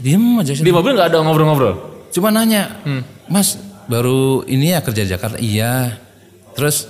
diem 0.00 0.40
aja. 0.40 0.56
Di 0.56 0.72
mobil 0.72 0.96
nggak 0.96 1.12
ada 1.12 1.20
ngobrol-ngobrol. 1.20 2.08
Cuma 2.08 2.32
nanya, 2.32 2.80
Mas 3.28 3.60
baru 3.86 4.40
ini 4.48 4.72
ya 4.72 4.80
kerja 4.80 5.04
Jakarta? 5.04 5.36
Iya. 5.36 6.00
Terus 6.56 6.88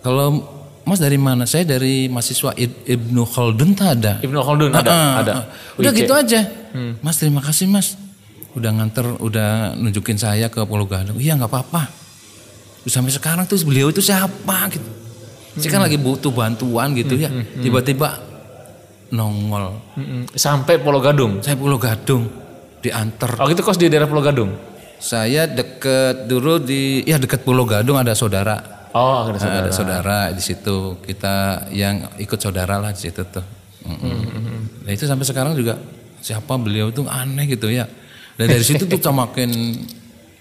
kalau 0.00 0.46
Mas 0.86 1.02
dari 1.02 1.18
mana? 1.18 1.42
Saya 1.44 1.66
dari 1.66 2.06
mahasiswa 2.06 2.54
Ib- 2.54 2.86
Ibnu 2.86 3.26
Khaldun 3.26 3.74
tak 3.74 3.98
ada. 3.98 4.12
Ibnu 4.22 4.38
Khaldun 4.38 4.70
ada, 4.70 4.90
ada. 5.20 5.32
ah. 5.34 5.44
Udah 5.74 5.90
gitu 5.90 6.14
aja. 6.14 6.46
Mas 7.02 7.18
terima 7.18 7.42
kasih 7.42 7.66
Mas. 7.66 7.98
Udah 8.58 8.70
nganter, 8.74 9.06
udah 9.22 9.78
nunjukin 9.78 10.18
saya 10.18 10.50
ke 10.50 10.66
Pulau 10.66 10.88
Gadung. 10.90 11.22
Iya 11.22 11.38
nggak 11.38 11.50
apa-apa. 11.50 11.86
Sampai 12.88 13.12
sekarang 13.14 13.46
tuh 13.46 13.60
beliau 13.62 13.92
itu 13.92 14.02
siapa 14.02 14.66
gitu. 14.72 14.90
Saya 15.60 15.70
kan 15.78 15.82
lagi 15.82 15.98
butuh 15.98 16.32
bantuan 16.34 16.94
gitu 16.98 17.14
ya. 17.14 17.30
Tiba-tiba 17.62 18.18
nongol. 19.10 19.78
Mm-mm. 19.98 20.30
Sampai 20.34 20.78
Pulau 20.82 21.02
Gadung. 21.02 21.42
Saya 21.42 21.54
Pulau 21.54 21.78
Gadung 21.78 22.26
diantar. 22.80 23.38
Oh 23.42 23.50
itu 23.50 23.60
kos 23.62 23.78
di 23.78 23.86
daerah 23.86 24.06
Pulau 24.10 24.22
Gadung. 24.22 24.50
Saya 24.98 25.46
deket 25.46 26.26
dulu 26.26 26.58
di 26.58 27.06
ya 27.06 27.18
deket 27.18 27.46
Pulau 27.46 27.66
Gadung 27.66 27.98
ada 27.98 28.14
saudara. 28.14 28.88
Oh 28.94 29.30
ada 29.30 29.38
saudara. 29.38 29.62
Ada 29.66 29.70
saudara 29.70 30.18
di 30.34 30.42
situ. 30.42 30.98
Kita 31.02 31.66
yang 31.70 32.18
ikut 32.18 32.38
saudara 32.38 32.82
lah 32.82 32.90
di 32.90 33.00
situ 33.02 33.22
tuh. 33.26 33.44
Mm-mm. 33.86 34.86
Nah 34.86 34.90
itu 34.90 35.06
sampai 35.06 35.26
sekarang 35.26 35.54
juga 35.54 35.78
siapa 36.18 36.56
beliau 36.58 36.90
itu 36.90 37.04
aneh 37.06 37.46
gitu 37.46 37.70
ya. 37.70 37.86
Dan 38.40 38.46
dari 38.56 38.64
situ 38.64 38.88
tuh 38.88 38.96
semakin 38.96 39.52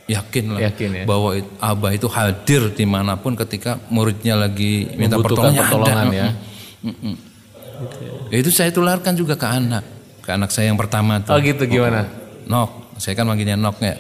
yakin 0.08 0.46
lah 0.56 0.60
Yakin 0.72 0.90
ya. 0.90 1.04
bahwa 1.04 1.36
abah 1.60 1.92
itu 1.92 2.08
hadir 2.08 2.72
di 2.72 2.88
mana 2.88 3.20
pun 3.20 3.36
ketika 3.36 3.76
muridnya 3.92 4.40
lagi 4.40 4.88
minta 4.96 5.20
pertolongan, 5.20 5.68
pertolongan 5.68 6.08
ada. 6.08 6.16
ya. 6.16 6.28
Ya, 8.32 8.38
itu 8.40 8.50
saya 8.56 8.72
tularkan 8.72 9.20
juga 9.20 9.36
ke 9.36 9.44
anak, 9.48 9.84
ke 10.24 10.30
anak 10.32 10.50
saya 10.50 10.72
yang 10.72 10.80
pertama 10.80 11.20
tuh. 11.20 11.36
Oh 11.36 11.40
gitu 11.44 11.68
gimana? 11.68 12.08
Nok, 12.48 12.96
saya 12.98 13.20
kan 13.20 13.28
manggilnya 13.28 13.60
Nok 13.60 13.78
ya. 13.84 14.00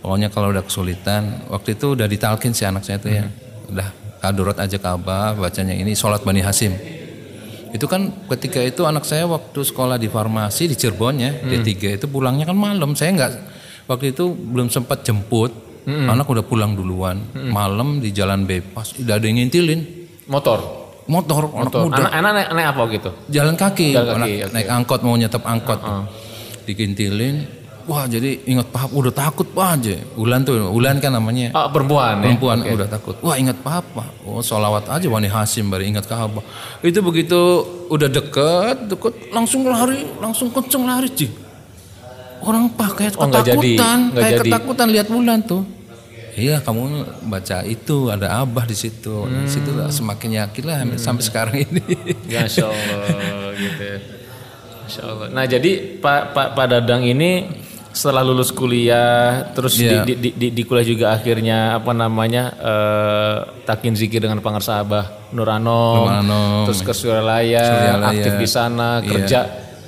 Pokoknya 0.00 0.28
kalau 0.32 0.48
udah 0.50 0.64
kesulitan, 0.64 1.44
waktu 1.52 1.76
itu 1.76 1.92
udah 1.92 2.08
ditalkin 2.08 2.56
si 2.56 2.64
anak 2.64 2.88
saya 2.88 2.96
tuh 2.96 3.12
ya. 3.12 3.28
Udah 3.68 3.88
kadurat 4.22 4.56
aja 4.58 4.80
ke 4.80 4.88
Abah, 4.88 5.36
bacanya 5.36 5.76
ini 5.76 5.92
sholat 5.92 6.24
Bani 6.24 6.40
Hasim. 6.40 6.72
Itu 7.74 7.86
kan 7.90 8.26
ketika 8.30 8.62
itu 8.62 8.86
anak 8.86 9.02
saya 9.02 9.26
waktu 9.26 9.60
sekolah 9.62 9.98
di 9.98 10.06
farmasi 10.06 10.70
di 10.70 10.76
Cirebon 10.78 11.14
ya, 11.18 11.30
D3 11.34 11.98
itu 11.98 12.06
pulangnya 12.06 12.46
kan 12.46 12.56
malam. 12.56 12.94
Saya 12.94 13.14
nggak 13.16 13.32
waktu 13.86 14.14
itu 14.14 14.30
belum 14.34 14.70
sempat 14.70 15.02
jemput. 15.02 15.64
Anak 15.86 16.26
udah 16.26 16.42
pulang 16.42 16.74
duluan. 16.74 17.22
Malam 17.34 18.02
di 18.02 18.10
jalan 18.10 18.42
bebas, 18.42 18.90
udah 18.98 19.22
ada 19.22 19.26
yang 19.26 19.38
ngintilin. 19.38 19.80
Motor. 20.26 20.58
Motor, 21.06 21.54
anak 21.54 21.70
Motor. 21.70 21.80
muda. 21.86 21.96
Anak-anak 22.02 22.30
naik, 22.34 22.48
naik 22.50 22.68
apa 22.74 22.82
gitu? 22.90 23.10
Jalan 23.30 23.54
kaki, 23.54 23.88
Jalan 23.94 24.18
kaki, 24.18 24.18
anak 24.18 24.26
oke. 24.26 24.54
naik 24.58 24.68
angkot 24.74 25.00
mau 25.06 25.14
nyetep 25.14 25.42
angkot. 25.46 25.78
Dikintilin. 26.66 27.55
Wah 27.86 28.02
jadi 28.10 28.42
ingat 28.50 28.74
papa 28.74 28.90
udah 28.90 29.14
takut 29.14 29.46
pak 29.46 29.78
aja. 29.78 29.94
Ulan 30.18 30.42
tuh, 30.42 30.58
Ulan 30.74 30.98
kan 30.98 31.14
namanya. 31.14 31.54
Ah, 31.54 31.70
perempuan 31.70 32.18
ya? 32.18 32.34
Perempuan 32.34 32.58
udah 32.66 32.88
takut. 32.90 33.14
Wah 33.22 33.38
ingat 33.38 33.62
papa. 33.62 34.10
Oh 34.26 34.42
solawat 34.42 34.90
aja 34.90 35.06
Wani 35.06 35.30
Hasim 35.30 35.70
baru 35.70 35.86
ingat 35.86 36.10
Ka'bah. 36.10 36.42
Itu 36.82 36.98
begitu 37.06 37.38
udah 37.86 38.10
deket, 38.10 38.90
deket 38.90 39.30
langsung 39.30 39.62
lari, 39.70 40.02
langsung 40.18 40.50
kenceng 40.50 40.82
lari 40.82 41.06
sih. 41.14 41.30
Orang 42.42 42.74
pak 42.74 42.98
kayak 42.98 43.14
Oh, 43.22 43.30
jadi, 43.30 43.54
ketakutan, 43.54 43.98
nggak 44.10 44.22
kayak 44.22 44.34
jadi. 44.34 44.50
ketakutan 44.50 44.86
lihat 44.90 45.06
Ulan 45.14 45.40
tuh. 45.46 45.62
Iya 46.36 46.60
kamu 46.60 46.82
baca 47.32 47.64
itu 47.64 48.12
ada 48.12 48.44
abah 48.44 48.68
di 48.68 48.76
situ, 48.76 49.24
di 49.24 49.48
situ 49.48 49.72
lah 49.72 49.88
semakin 49.88 50.44
yakin 50.44 50.62
lah 50.68 50.84
sampai 51.00 51.24
sekarang 51.24 51.56
ini. 51.64 51.80
Masya 52.28 52.66
Allah 52.68 53.56
gitu 53.56 53.82
ya. 53.88 53.98
Masya 54.84 55.02
Allah. 55.08 55.28
Nah 55.32 55.44
jadi 55.48 55.96
Pak 55.96 56.36
Pak 56.36 56.48
Pak 56.52 56.66
Dadang 56.68 57.08
ini 57.08 57.64
setelah 57.96 58.20
lulus 58.20 58.52
kuliah 58.52 59.48
terus 59.50 59.72
Iya. 59.74 60.04
di, 60.04 60.12
di, 60.14 60.28
di, 60.30 60.46
di 60.52 60.62
kuliah 60.62 60.84
juga 60.84 61.06
akhirnya 61.10 61.58
apa 61.74 61.92
namanya 61.92 62.52
eh, 62.52 63.36
takin 63.64 63.96
zikir 63.96 64.20
dengan 64.20 64.38
pangarsa 64.38 64.78
Abah 64.78 65.32
Nurano, 65.32 66.04
Nur 66.04 66.12
Anom. 66.12 66.64
terus 66.64 66.80
ke 66.80 66.92
Suralaya, 66.92 67.56
Suralaya. 67.56 68.12
aktif 68.12 68.32
di 68.36 68.44
sana 68.46 69.00
Iya. 69.00 69.08
kerja 69.08 69.38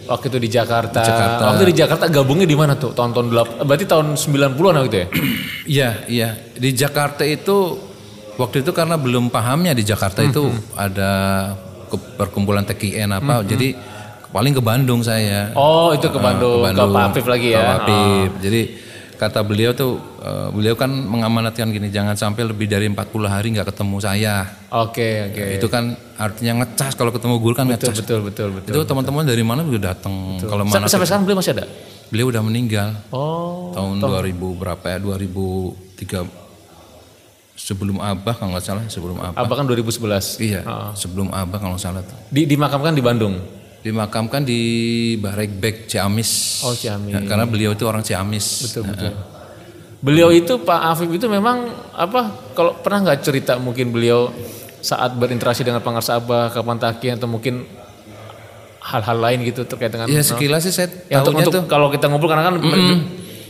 waktu 0.08 0.24
itu 0.26 0.38
di 0.40 0.48
Jakarta. 0.48 1.00
Jakarta. 1.00 1.42
Waktu 1.46 1.64
di 1.68 1.76
Jakarta 1.76 2.04
gabungnya 2.08 2.42
di 2.44 2.56
mana 2.56 2.72
tuh? 2.74 2.90
Tahun-tahun 2.90 3.26
delap- 3.28 3.60
berarti 3.60 3.84
tahun 3.84 4.16
90-an 4.16 4.88
gitu 4.88 4.96
ya? 4.96 5.06
Iya, 5.76 5.88
iya. 6.08 6.28
Di 6.50 6.72
Jakarta 6.72 7.22
itu 7.22 7.76
waktu 8.34 8.64
itu 8.64 8.72
karena 8.72 8.96
belum 8.96 9.28
pahamnya 9.28 9.70
di 9.70 9.84
Jakarta 9.84 10.24
itu 10.24 10.48
ada 10.72 11.10
ke- 11.84 12.16
perkumpulan 12.16 12.64
TKN 12.64 13.12
apa. 13.14 13.44
Jadi 13.44 13.76
paling 14.28 14.52
ke 14.52 14.60
Bandung 14.60 15.00
saya. 15.00 15.50
Oh, 15.52 15.90
itu 15.90 16.04
ke 16.04 16.16
Ah, 16.16 16.24
Bandung, 16.24 16.60
ke 16.62 16.84
Pak 16.84 17.04
Afif 17.08 17.26
lagi 17.26 17.48
ya? 17.50 17.58
Ke 17.58 17.62
Pak 17.62 17.76
Afif. 17.80 18.30
Jadi 18.40 18.60
kata 19.14 19.40
beliau 19.42 19.72
tuh 19.72 19.92
eh, 20.18 20.48
beliau 20.48 20.74
kan 20.74 20.86
mengamanatkan 20.86 21.66
gini 21.68 21.88
jangan 21.88 22.14
sampai 22.14 22.44
lebih 22.44 22.64
dari 22.64 22.86
40 22.86 23.02
hari 23.26 23.50
nggak 23.50 23.68
ketemu 23.68 23.96
saya. 23.98 24.46
Oke, 24.70 25.26
oke. 25.26 25.44
Itu 25.54 25.66
kan 25.66 25.90
artinya 26.14 26.62
ngecas 26.62 26.94
kalau 26.94 27.10
ketemu 27.10 27.34
guru 27.36 27.52
kan 27.52 27.66
Betul, 27.66 27.90
ngecas. 27.90 27.96
betul, 27.98 28.20
betul, 28.22 28.48
betul. 28.52 28.70
Itu 28.70 28.80
teman-teman 28.84 29.24
dari 29.24 29.42
mana 29.42 29.60
juga 29.60 29.90
datang. 29.90 30.38
Kalau 30.38 30.62
mana 30.62 30.86
Sampai 30.86 31.04
sekarang 31.04 31.24
beliau 31.24 31.38
masih 31.38 31.54
ada? 31.54 31.66
beliau 32.08 32.32
udah 32.32 32.40
meninggal 32.40 32.88
Oh. 33.10 33.68
tahun 33.70 34.00
2000 34.00 34.32
berapa 34.56 34.80
ya 34.86 34.96
2003 34.96 36.24
sebelum 37.52 37.98
abah 37.98 38.32
kalau 38.32 38.54
nggak 38.54 38.64
salah 38.64 38.84
sebelum 38.86 39.18
abah 39.18 39.36
Abah 39.36 39.54
kan 39.54 39.66
2011. 39.66 40.40
iya 40.40 40.64
sebelum 40.94 41.28
abah 41.28 41.58
kalau 41.58 41.74
nggak 41.74 41.84
salah 41.84 42.00
tuh 42.00 42.16
Di, 42.28 42.46
dimakamkan 42.46 42.94
di 42.94 43.02
Bandung. 43.02 43.36
Dimakamkan 43.78 44.42
di 44.42 44.60
Barekbek 45.16 45.86
Ciamis 45.86 46.62
Oh, 46.62 46.74
Ciamis. 46.74 47.14
Ya, 47.14 47.20
karena 47.22 47.44
beliau 47.44 47.72
itu 47.72 47.84
orang 47.84 48.02
Ciamis 48.02 48.66
Betul 48.66 48.82
betul. 48.88 49.12
Beliau 49.98 50.30
itu 50.30 50.58
Pak 50.58 50.80
Afif 50.88 51.10
itu 51.10 51.26
memang 51.26 51.66
apa? 51.90 52.30
Kalau 52.54 52.78
pernah 52.78 53.02
nggak 53.04 53.18
cerita 53.20 53.58
mungkin 53.58 53.90
beliau 53.90 54.30
saat 54.78 55.10
berinteraksi 55.12 55.66
dengan 55.66 55.82
Pangarsa 55.82 56.16
Abah, 56.16 56.50
Kapan 56.50 56.78
Taki 56.78 57.18
atau 57.18 57.26
mungkin 57.26 57.66
hal-hal 58.78 59.18
lain 59.18 59.42
gitu 59.42 59.66
terkait 59.66 59.90
dengan 59.90 60.06
ya 60.06 60.22
sekilas 60.22 60.64
sih 60.64 60.72
saya 60.72 60.88
Ya 61.10 61.20
untuk, 61.20 61.34
untuk 61.36 61.52
tuh 61.52 61.62
kalau 61.66 61.90
kita 61.90 62.06
ngumpul 62.06 62.30
karena 62.30 62.46
kan 62.46 62.56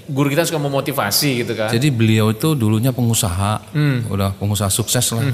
guru 0.09 0.27
kita 0.27 0.49
suka 0.49 0.57
memotivasi 0.57 1.45
gitu 1.45 1.53
kan. 1.53 1.69
Jadi 1.69 1.93
beliau 1.93 2.33
itu 2.33 2.57
dulunya 2.57 2.91
pengusaha, 2.91 3.61
Hmm. 3.77 4.09
udah 4.09 4.33
pengusaha 4.35 4.73
sukses 4.73 5.05
lah. 5.13 5.29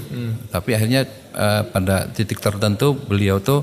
Tapi 0.50 0.74
akhirnya 0.74 1.06
eh, 1.30 1.62
pada 1.64 2.10
titik 2.10 2.42
tertentu 2.42 2.90
beliau 2.92 3.38
tuh 3.38 3.62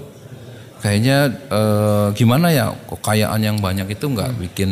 kayaknya 0.81 1.17
eh, 1.47 2.07
gimana 2.11 2.49
ya 2.49 2.73
kekayaan 2.85 3.37
yang 3.39 3.57
banyak 3.57 3.87
itu 3.87 4.05
nggak 4.07 4.29
Hmm. 4.29 4.41
bikin 4.41 4.71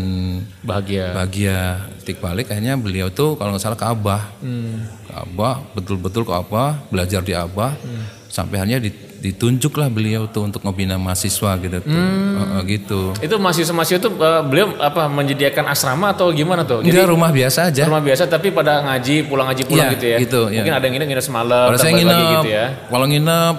Bahagia. 0.61 1.13
bahagia. 1.13 1.59
Titik 1.99 2.17
balik 2.19 2.49
akhirnya 2.49 2.73
beliau 2.75 3.07
tuh 3.07 3.33
kalau 3.33 3.53
nggak 3.53 3.63
salah 3.63 3.77
ke 3.77 3.85
Abah, 3.85 4.21
Hmm. 4.37 4.89
ke 5.03 5.13
Abah 5.15 5.61
betul-betul 5.71 6.23
ke 6.23 6.33
Abah 6.33 6.81
belajar 6.87 7.21
di 7.21 7.31
Abah 7.31 7.77
sampai 8.25 8.57
akhirnya 8.59 8.79
di- 8.79 8.93
ditunjuklah 9.19 9.87
beliau 9.87 10.25
tuh 10.25 10.45
untuk 10.45 10.63
ngebina 10.63 10.95
mahasiswa 10.95 11.59
gitu 11.59 11.77
tuh, 11.77 11.91
Hmm. 11.91 12.55
Eh, 12.55 12.61
gitu. 12.71 13.11
Itu 13.19 13.35
mahasiswa-mahasiswa 13.35 13.99
itu 13.99 14.09
eh, 14.09 14.41
beliau 14.41 14.79
apa 14.79 15.05
menyediakan 15.05 15.67
asrama 15.67 16.09
atau 16.09 16.31
gimana 16.31 16.63
tuh? 16.63 16.79
Jadi 16.79 16.95
Enggak 16.95 17.11
rumah 17.11 17.29
biasa 17.29 17.67
aja. 17.67 17.83
rumah 17.83 17.99
biasa 17.99 18.25
tapi 18.25 18.49
pada 18.49 18.79
ngaji 18.81 19.27
pulang 19.27 19.45
ngaji 19.45 19.63
pulang 19.63 19.85
Iya, 19.85 19.93
gitu 19.93 20.05
ya. 20.07 20.17
gitu, 20.19 20.41
iya. 20.47 20.63
Mungkin 20.63 20.73
ada 20.73 20.83
yang 20.83 20.93
nginep 20.95 21.07
nginep 21.11 21.25
semalam, 21.25 21.65
Kalau 21.67 21.77
saya 21.77 21.93
nginep, 21.93 22.31
gitu 22.33 22.49
ya. 22.49 22.65
kalau 22.87 23.05
nginep 23.05 23.55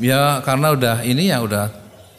ya 0.00 0.22
karena 0.40 0.66
udah 0.70 0.96
ini 1.02 1.22
ya 1.26 1.38
udah 1.42 1.64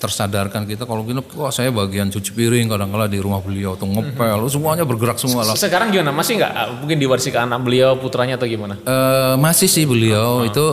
tersadarkan 0.01 0.65
kita 0.65 0.89
kalau 0.89 1.05
nginep 1.05 1.29
wah 1.37 1.53
saya 1.53 1.69
bagian 1.69 2.09
cuci 2.09 2.33
piring 2.33 2.65
kadang-kala 2.65 3.05
di 3.05 3.21
rumah 3.21 3.37
beliau 3.37 3.77
tuh 3.77 3.85
ngepel 3.85 4.49
semuanya 4.49 4.81
bergerak 4.81 5.21
semua 5.21 5.45
lah. 5.45 5.53
Sekarang 5.53 5.93
gimana? 5.93 6.09
Masih 6.09 6.41
nggak? 6.41 6.51
Ah, 6.51 6.73
Mungkin 6.73 6.97
diwarisi 6.97 7.29
ke 7.29 7.37
anak 7.37 7.61
beliau, 7.61 7.93
putranya 8.01 8.41
atau 8.41 8.49
gimana? 8.49 8.81
Eh, 8.81 9.33
masih 9.37 9.69
sih 9.69 9.85
beliau 9.85 10.41
itu 10.41 10.65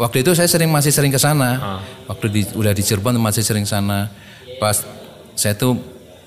waktu 0.00 0.24
itu 0.24 0.32
saya 0.32 0.48
sering 0.48 0.72
masih 0.72 0.88
sering 0.88 1.12
ke 1.12 1.20
sana. 1.20 1.84
Waktu 2.08 2.26
di, 2.32 2.40
udah 2.56 2.72
di 2.72 2.80
Cirebon 2.80 3.20
masih 3.20 3.44
sering 3.44 3.68
sana. 3.68 4.08
Pas 4.56 4.80
saya 5.36 5.52
tuh 5.52 5.76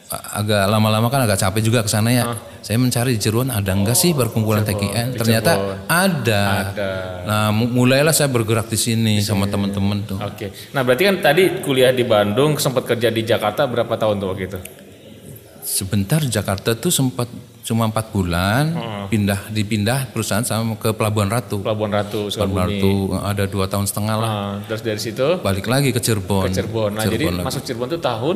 agak 0.10 0.69
lama-lama 0.69 1.10
kan 1.10 1.25
agak 1.25 1.41
capek 1.41 1.62
juga 1.65 1.80
ke 1.82 1.89
sana 1.89 2.13
ya. 2.13 2.23
Saya 2.69 2.77
mencari 2.77 3.17
di 3.17 3.19
Cirebon 3.19 3.49
ada 3.49 3.73
enggak 3.73 3.97
sih 3.97 4.13
perkumpulan 4.13 4.62
TKN? 4.62 5.17
Ternyata 5.17 5.51
ada. 5.89 6.43
Nah, 7.25 7.49
mu- 7.49 7.65
mulailah 7.65 8.13
saya 8.13 8.29
bergerak 8.29 8.69
di 8.69 8.77
sini 8.77 9.25
sama 9.25 9.49
teman-teman 9.49 10.05
tuh. 10.05 10.21
Oke. 10.21 10.53
Nah 10.69 10.86
berarti 10.86 11.10
kan 11.10 11.17
tadi 11.17 11.65
kuliah 11.65 11.89
di 11.89 12.05
Bandung, 12.05 12.62
sempat 12.62 12.86
kerja 12.86 13.10
di 13.10 13.25
Jakarta 13.25 13.65
berapa 13.65 13.89
tahun 13.89 14.21
tuh 14.21 14.27
waktu 14.29 14.43
itu? 14.45 14.60
Sebentar 15.60 16.21
Jakarta 16.21 16.77
tuh 16.77 16.93
sempat 16.93 17.25
cuma 17.65 17.89
empat 17.89 18.13
bulan, 18.13 18.77
pindah 19.10 19.49
dipindah 19.49 20.05
perusahaan 20.10 20.45
sama 20.45 20.77
ke 20.77 20.93
Pelabuhan 20.93 21.25
Ratu. 21.25 21.65
Pelabuhan 21.65 21.89
Ratu, 21.89 22.29
Pelabuhan 22.29 22.69
Sukabumi. 22.69 22.86
Ratu 22.86 22.93
ada 23.19 23.43
dua 23.45 23.65
tahun 23.65 23.86
setengah 23.86 24.15
lah. 24.15 24.29
Nah, 24.29 24.53
terus 24.69 24.86
dari 24.86 25.01
situ 25.01 25.41
Balik 25.41 25.65
lagi 25.65 25.89
ke 25.89 25.97
Cirebon. 25.97 26.45
ke 26.45 26.53
Cirebon. 26.53 26.93
Nah 26.93 27.01
jadi 27.03 27.17
Cirebon 27.17 27.34
lagi. 27.34 27.45
masuk 27.49 27.62
Cirebon 27.65 27.88
tuh 27.89 28.01
tahun 28.01 28.36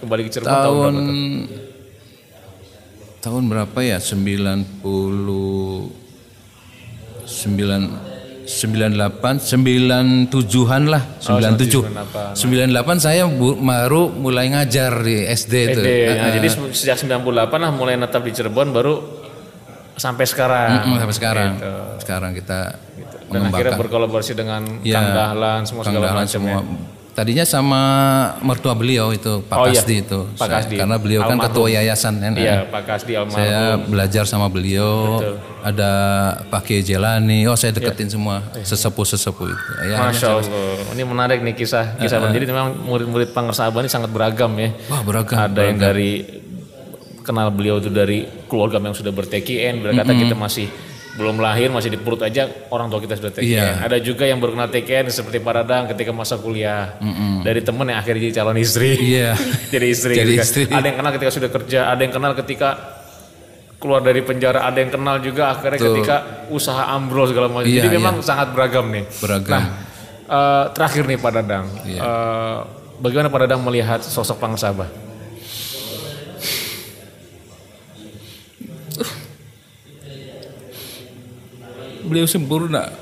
kembali 0.00 0.22
ke 0.22 0.30
Cirebon 0.30 0.48
tahun, 0.50 0.60
tahun 0.60 0.92
berapa 0.92 1.08
tuh? 1.08 1.71
Tahun 3.22 3.46
berapa 3.46 3.78
ya 3.78 3.98
90 4.02 4.82
9 4.82 4.82
98 8.42 9.38
97-an 9.38 10.82
lah 10.84 11.02
Oh, 11.22 11.38
97 11.38 11.86
98. 12.34 12.34
98 12.34 12.98
saya 12.98 13.22
bu- 13.24 13.54
baru 13.56 14.10
mulai 14.10 14.50
ngajar 14.50 14.98
di 15.00 15.22
SD 15.24 15.54
itu 15.64 15.78
SD. 15.78 15.88
Nah, 16.12 16.30
jadi 16.34 16.48
se- 16.50 16.74
sejak 16.76 16.98
98 16.98 17.22
lah 17.56 17.70
mulai 17.70 17.94
netap 17.94 18.20
di 18.20 18.34
Cirebon 18.34 18.68
baru 18.68 18.98
sampai 19.94 20.26
sekarang. 20.26 20.82
Mm, 20.84 20.98
sampai 20.98 21.14
sekarang 21.14 21.50
Gitu. 21.54 21.72
sekarang 22.02 22.30
kita 22.34 22.60
Dan 23.30 23.48
akhirnya 23.48 23.78
berkolaborasi 23.78 24.32
dengan 24.34 24.60
Ya, 24.82 24.98
Kang 24.98 25.08
Dahlan 25.14 25.60
semua 25.64 25.80
Kang 25.80 25.94
segala 25.94 26.06
Dahlan 26.10 26.20
macam 26.20 26.34
semua 26.34 26.52
ya. 26.52 26.60
Tadinya 27.12 27.44
sama 27.44 27.80
mertua 28.40 28.72
beliau 28.72 29.10
itu 29.10 29.40
Pak 29.42 29.52
Oh 29.54 29.66
iya, 29.66 29.76
Kasdi 29.76 30.00
itu 30.00 30.20
Pak 30.32 30.38
Saya- 30.40 30.52
Kasdi. 30.58 30.76
karena 30.76 30.96
beliau 30.96 31.20
kan 31.20 31.34
Almarhum. 31.34 31.44
ketua 31.46 31.66
yayasan 31.70 32.14
kan 32.16 32.32
Iya, 32.34 32.64
Pak 32.66 32.82
Kasdi 32.82 33.12
almarhum. 33.14 33.36
saya 33.36 33.60
belajar 33.78 34.24
sama 34.24 34.48
beliau 34.48 35.18
Betul. 35.18 35.36
ada 35.62 35.90
Pak 36.46 36.60
Kiai 36.62 36.80
Jelani 36.80 37.44
oh 37.44 37.54
saya 37.54 37.70
deketin 37.70 38.08
semua 38.08 38.40
sesepuh 38.58 39.04
sesepuh 39.04 39.44
itu 39.46 39.60
ya 39.82 39.84
Iya. 39.84 39.96
Masya 40.02 40.26
Allah, 40.30 40.48
ini 40.90 41.02
menarik 41.02 41.38
nih 41.40 41.54
kisah 41.54 41.96
kisah 41.96 42.16
Bang. 42.18 42.32
Jadi 42.32 42.44
memang 42.46 42.80
murid-murid 42.80 43.30
Pangersaba 43.30 43.76
ini 43.78 43.88
sangat 43.88 44.08
beragam 44.08 44.48
ya. 44.54 44.72
wah 44.86 45.00
beragam 45.00 45.36
Ada 45.36 45.60
yang 45.64 45.76
dari 45.76 46.10
kenal 47.20 47.48
beliau 47.48 47.76
itu 47.76 47.86
dari 47.86 48.18
keluarga 48.46 48.80
yang 48.80 48.92
sudah 48.92 49.10
ber-TKN, 49.10 49.78
berkata 49.80 50.10
kita 50.10 50.34
masih 50.34 50.66
belum 51.12 51.44
lahir 51.44 51.68
masih 51.68 51.92
di 51.92 52.00
perut 52.00 52.24
aja 52.24 52.48
orang 52.72 52.88
tua 52.88 52.96
kita 52.96 53.20
sudah 53.20 53.32
TKN. 53.36 53.44
Iya. 53.44 53.68
Ada 53.84 53.96
juga 54.00 54.24
yang 54.24 54.40
baru 54.40 54.56
kenal 54.56 54.72
TKN 54.72 55.12
seperti 55.12 55.44
Paradang 55.44 55.84
ketika 55.92 56.08
masa 56.08 56.40
kuliah. 56.40 56.96
Dari 57.44 57.60
temen 57.60 57.84
yang 57.84 58.00
akhirnya 58.00 58.32
jadi 58.32 58.34
calon 58.40 58.56
istri. 58.56 58.96
iya 58.96 59.36
jadi 59.74 59.86
istri. 59.92 60.16
Jadi 60.16 60.32
kan. 60.40 60.44
istri. 60.44 60.62
Ada 60.72 60.86
yang 60.88 60.96
kenal 60.96 61.12
ketika 61.12 61.32
sudah 61.32 61.50
kerja, 61.52 61.78
ada 61.92 62.00
yang 62.00 62.12
kenal 62.16 62.32
ketika 62.32 62.68
keluar 63.76 64.00
dari 64.00 64.22
penjara, 64.22 64.62
ada 64.62 64.78
yang 64.78 64.94
kenal 64.94 65.18
juga 65.18 65.52
akhirnya 65.52 65.82
ketika 65.82 66.16
usaha 66.48 66.86
ambrol 66.94 67.26
segala 67.26 67.50
macam. 67.50 67.66
Iya, 67.66 67.82
Jadi 67.82 67.88
memang 67.98 68.22
sangat 68.22 68.54
beragam 68.54 68.88
nih. 68.88 69.04
beragam 69.18 69.58
Nah, 69.58 69.64
eh, 70.30 70.64
terakhir 70.70 71.02
nih 71.10 71.18
Pak 71.18 71.32
Dadang, 71.34 71.66
Iya. 71.82 72.00
Eh, 72.00 72.58
bagaimana 73.02 73.28
Pak 73.28 73.40
Dadang 73.42 73.60
melihat 73.66 74.00
sosok 74.00 74.38
Pangsabah? 74.38 75.01
Beliau 82.12 82.28
sempurna. 82.28 82.92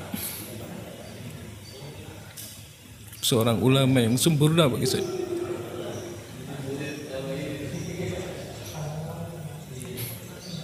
Seorang 3.19 3.59
ulama 3.59 3.99
yang 3.99 4.15
sempurna 4.15 4.71
bagi 4.71 4.87
saya. 4.87 5.03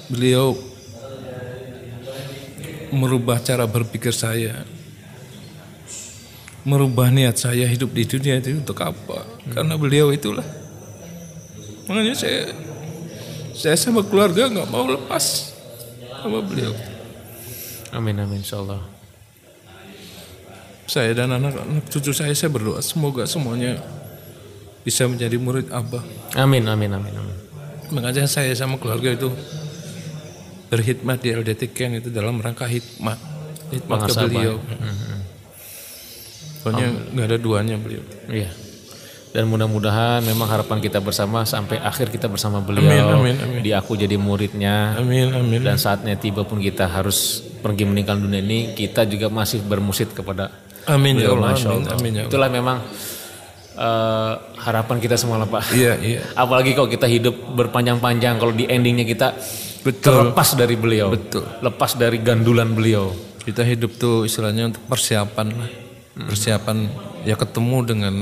Beliau 0.08 0.56
merubah 2.96 3.44
cara 3.44 3.68
berpikir 3.68 4.16
saya. 4.16 4.64
Merubah 6.64 7.12
niat 7.12 7.36
saya 7.36 7.68
hidup 7.68 7.92
di 7.92 8.08
dunia 8.08 8.40
itu 8.40 8.56
untuk 8.56 8.80
apa? 8.80 9.28
Karena 9.52 9.76
beliau 9.76 10.16
itulah. 10.16 10.48
Makanya 11.92 12.16
saya 12.16 12.56
saya 13.52 13.76
sama 13.76 14.08
keluarga 14.08 14.48
nggak 14.48 14.72
mau 14.72 14.88
lepas 14.88 15.52
sama 16.24 16.44
beliau 16.44 16.97
Amin 17.96 18.16
amin 18.20 18.44
insyaallah. 18.44 18.80
saya 20.88 21.12
dan 21.12 21.28
anak-anak 21.36 21.84
cucu 21.92 22.16
saya 22.16 22.32
saya 22.32 22.48
berdoa 22.48 22.80
semoga 22.80 23.28
semuanya 23.28 23.76
bisa 24.88 25.04
menjadi 25.04 25.36
murid 25.36 25.68
abah 25.68 26.00
Amin 26.40 26.64
amin 26.64 26.88
amin 26.96 27.12
amin. 27.12 27.38
makanya 27.92 28.24
saya 28.24 28.56
sama 28.56 28.80
keluarga 28.80 29.12
itu 29.12 29.28
berkhidmat 30.72 31.20
di 31.20 31.36
LDT 31.36 31.76
Ken 31.76 31.92
itu 32.00 32.08
dalam 32.08 32.40
rangka 32.40 32.64
hikmat 32.64 33.20
hikmat 33.68 34.00
ke 34.08 34.14
beliau 34.32 34.56
pokoknya 36.64 36.88
nggak 37.12 37.26
ada 37.36 37.38
duanya 37.40 37.76
beliau 37.76 38.04
Iya. 38.28 38.52
Dan 39.28 39.54
mudah-mudahan 39.54 40.24
memang 40.24 40.50
harapan 40.50 40.82
kita 40.82 40.98
bersama 40.98 41.46
sampai 41.46 41.78
akhir 41.78 42.10
kita 42.10 42.26
bersama 42.26 42.58
beliau. 42.58 42.90
Amin, 42.90 43.36
amin, 43.38 43.60
amin. 43.60 43.60
Di 43.62 43.70
aku 43.76 43.94
jadi 43.94 44.16
muridnya. 44.18 44.98
amin 44.98 45.30
amin 45.30 45.62
Dan 45.62 45.78
saatnya 45.78 46.18
tiba 46.18 46.42
pun 46.48 46.58
kita 46.58 46.90
harus 46.90 47.46
pergi 47.68 47.84
meninggal 47.84 48.16
dunia 48.16 48.40
ini, 48.40 48.72
kita 48.72 49.04
juga 49.04 49.28
masih 49.28 49.60
bermusid 49.62 50.16
kepada 50.16 50.48
amin 50.88 51.20
ya. 51.20 51.36
Allah 51.36 51.52
Masya 51.52 51.68
amin, 51.68 51.84
Allah. 51.84 51.96
amin 52.00 52.12
ya 52.16 52.20
Allah 52.24 52.32
Itulah 52.32 52.50
memang 52.50 52.78
eh, 53.76 54.34
harapan 54.64 54.98
kita 54.98 55.16
semua 55.20 55.36
lah 55.38 55.48
Pak. 55.52 55.76
iya 55.76 55.94
iya 56.00 56.22
Apalagi 56.44 56.72
kalau 56.72 56.88
kita 56.88 57.06
hidup 57.06 57.36
berpanjang-panjang, 57.54 58.40
kalau 58.40 58.56
di 58.56 58.66
endingnya 58.66 59.04
kita 59.04 59.36
Betul. 59.84 60.32
terlepas 60.32 60.56
dari 60.56 60.76
beliau, 60.76 61.12
Betul. 61.12 61.44
lepas 61.60 61.96
dari 61.96 62.18
gandulan 62.24 62.72
beliau. 62.72 63.12
kita 63.44 63.64
hidup 63.64 63.96
tuh 63.96 64.28
istilahnya 64.28 64.76
untuk 64.76 64.84
persiapan 64.92 65.48
lah 65.56 65.72
persiapan 66.18 66.78
ya 67.24 67.40
ketemu 67.40 67.78
dengan 67.86 68.14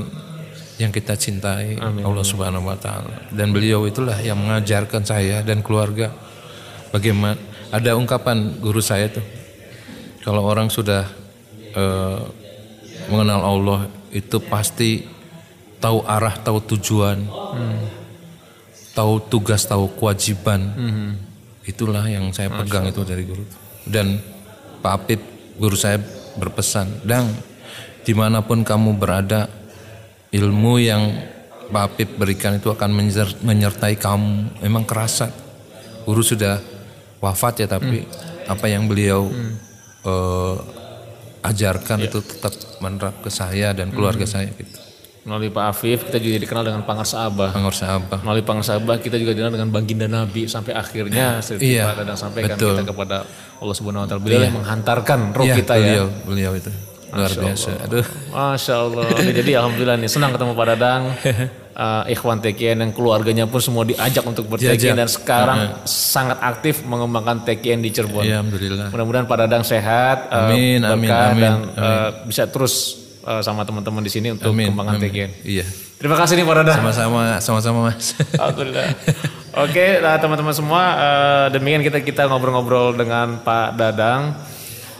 yang 0.76 0.92
kita 0.92 1.16
cintai 1.16 1.74
Allah 1.80 2.22
Subhanahu 2.22 2.68
wa 2.68 2.78
taala 2.78 3.26
dan 3.34 3.50
beliau 3.50 3.88
itulah 3.90 4.14
yang 4.20 4.38
mengajarkan 4.38 5.02
saya 5.02 5.42
dan 5.42 5.66
keluarga 5.66 6.12
bagaimana 6.92 7.34
ada 7.72 7.98
ungkapan 7.98 8.60
guru 8.62 8.78
saya 8.78 9.08
tuh 9.10 9.24
kalau 10.26 10.42
orang 10.42 10.66
sudah 10.66 11.06
eh, 11.70 12.20
mengenal 13.06 13.40
Allah 13.46 13.80
itu 14.10 14.42
pasti 14.42 15.06
tahu 15.78 16.02
arah 16.02 16.34
tahu 16.34 16.58
tujuan 16.74 17.22
tahu 18.96 19.20
tugas, 19.28 19.68
tahu 19.68 19.92
kewajiban. 19.94 20.72
Itulah 21.68 22.08
yang 22.08 22.32
saya 22.32 22.48
pegang 22.48 22.88
itu 22.88 23.04
dari 23.04 23.22
guru. 23.28 23.44
Dan 23.84 24.16
Pak 24.80 24.92
Apip 24.96 25.20
guru 25.60 25.76
saya 25.76 26.00
berpesan, 26.40 27.04
"Dang, 27.04 27.28
di 28.02 28.16
mana 28.16 28.40
pun 28.40 28.64
kamu 28.64 28.96
berada, 28.96 29.52
ilmu 30.32 30.80
yang 30.80 31.12
Pak 31.68 31.82
Apip 31.92 32.08
berikan 32.16 32.56
itu 32.56 32.72
akan 32.72 32.88
menyer- 32.88 33.36
menyertai 33.44 34.00
kamu. 34.00 34.64
Memang 34.64 34.88
kerasa. 34.88 35.28
Guru 36.08 36.22
sudah 36.24 36.62
wafat 37.20 37.62
ya, 37.62 37.68
tapi 37.68 38.06
apa 38.46 38.66
yang 38.70 38.86
beliau 38.88 39.28
eh, 40.06 40.56
ajarkan 41.46 41.98
itu 42.02 42.18
tetap 42.22 42.52
menerap 42.82 43.22
ke 43.22 43.30
saya 43.30 43.70
dan 43.70 43.90
keluarga 43.94 44.26
saya 44.26 44.50
gitu. 44.50 44.78
Melalui 45.26 45.50
Pak 45.50 45.64
Afif 45.74 46.06
kita 46.06 46.22
juga 46.22 46.38
dikenal 46.38 46.62
dengan 46.70 46.82
Pangarsa 46.86 47.26
Abah. 47.26 47.50
Pengurus 47.50 47.82
Abah. 47.82 48.22
Melalui 48.22 48.46
Pangarsa 48.46 48.78
Abah 48.78 49.02
kita 49.02 49.18
juga 49.18 49.34
dikenal 49.34 49.58
dengan 49.58 49.70
Baginda 49.74 50.06
Nabi 50.06 50.46
sampai 50.46 50.70
akhirnya 50.78 51.42
Iya, 51.58 51.90
Pak 51.90 51.94
Dadang 51.98 52.18
sampaikan 52.18 52.54
betul. 52.54 52.78
kita 52.78 52.84
kepada 52.94 53.16
Allah 53.58 53.74
Subhanahu 53.74 54.06
wa 54.06 54.08
taala. 54.08 54.22
Beliau 54.22 54.42
yang 54.46 54.54
menghantarkan 54.54 55.34
roh 55.34 55.46
Iya, 55.46 55.54
kita 55.58 55.74
beliau, 55.74 56.06
ya. 56.06 56.22
beliau 56.30 56.52
itu 56.54 56.70
luar 57.10 57.32
biasa. 57.34 57.70
Aduh. 57.90 58.06
Masya 58.30 58.74
Allah. 58.78 59.04
Jadi 59.18 59.50
alhamdulillah 59.50 59.96
nih 59.98 60.10
senang 60.10 60.30
ketemu 60.30 60.52
Pak 60.54 60.66
Dadang. 60.70 61.02
Eh, 61.76 62.16
Ikhwan 62.16 62.40
TKN 62.40 62.88
yang 62.88 62.92
keluarganya 62.96 63.44
pun 63.44 63.60
semua 63.60 63.84
diajak 63.84 64.24
untuk 64.24 64.48
ber-TKN 64.48 64.96
dan 64.96 65.12
sekarang 65.12 65.84
sangat 65.84 66.40
aktif 66.40 66.80
mengembangkan 66.88 67.44
TKN 67.44 67.84
di 67.84 67.92
Cirebon. 67.92 68.24
Iya, 68.24 68.40
alhamdulillah. 68.40 68.88
Mudah-mudahan 68.88 69.28
Pak 69.28 69.36
Dadang 69.44 69.60
sehat, 69.60 70.32
eh, 70.32 70.40
Amin, 70.40 70.80
amin, 70.80 71.04
berkah, 71.04 71.36
amin, 71.36 71.42
dan 71.44 71.56
eh, 71.76 72.08
bisa 72.24 72.48
terus 72.48 72.96
eh, 73.28 73.44
sama 73.44 73.68
teman-teman 73.68 74.00
di 74.00 74.08
sini 74.08 74.32
untuk 74.32 74.56
Amin, 74.56 74.72
kembangkan 74.72 74.96
amin. 74.96 75.04
TKN. 75.04 75.30
Iya. 75.44 75.64
Terima 76.00 76.16
kasih 76.16 76.40
nih 76.40 76.44
Pak 76.48 76.56
Dadang. 76.64 76.78
Sama-sama, 76.80 77.20
sama-sama 77.44 77.78
Mas. 77.92 78.16
Alhamdulillah. 78.40 78.88
Oke, 79.68 79.86
nah, 80.00 80.16
teman-teman 80.16 80.56
semua, 80.56 80.82
eh, 80.96 81.46
demikian 81.60 81.84
kita 81.84 82.00
kita 82.00 82.22
ngobrol-ngobrol 82.24 82.96
dengan 82.96 83.44
Pak 83.44 83.76
Dadang. 83.76 84.32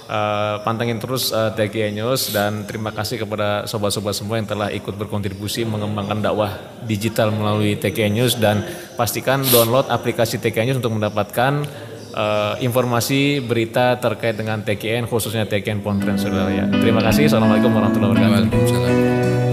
Eh, 0.06 0.56
pantengin 0.62 1.02
terus 1.02 1.34
eh, 1.34 1.50
TKI 1.50 1.90
News 1.90 2.30
dan 2.30 2.62
terima 2.62 2.94
kasih 2.94 3.26
kepada 3.26 3.66
sobat-sobat 3.66 4.14
semua 4.14 4.38
yang 4.38 4.46
telah 4.46 4.70
ikut 4.70 4.94
berkontribusi 4.94 5.66
mengembangkan 5.66 6.22
dakwah 6.22 6.78
digital 6.86 7.34
melalui 7.34 7.74
TKI 7.74 8.14
News 8.14 8.38
dan 8.38 8.62
pastikan 8.94 9.42
download 9.50 9.90
aplikasi 9.90 10.38
TKI 10.38 10.70
News 10.70 10.78
untuk 10.78 10.94
mendapatkan 10.94 11.66
eh, 12.14 12.54
informasi 12.62 13.42
berita 13.42 13.98
terkait 13.98 14.38
dengan 14.38 14.62
TKN 14.62 15.10
khususnya 15.10 15.42
TKN 15.42 15.82
Pontren 15.82 16.14
Saudara. 16.14 16.54
Terima 16.70 17.02
kasih. 17.02 17.26
Assalamualaikum 17.26 17.74
warahmatullahi 17.74 18.10
wabarakatuh. 18.14 19.45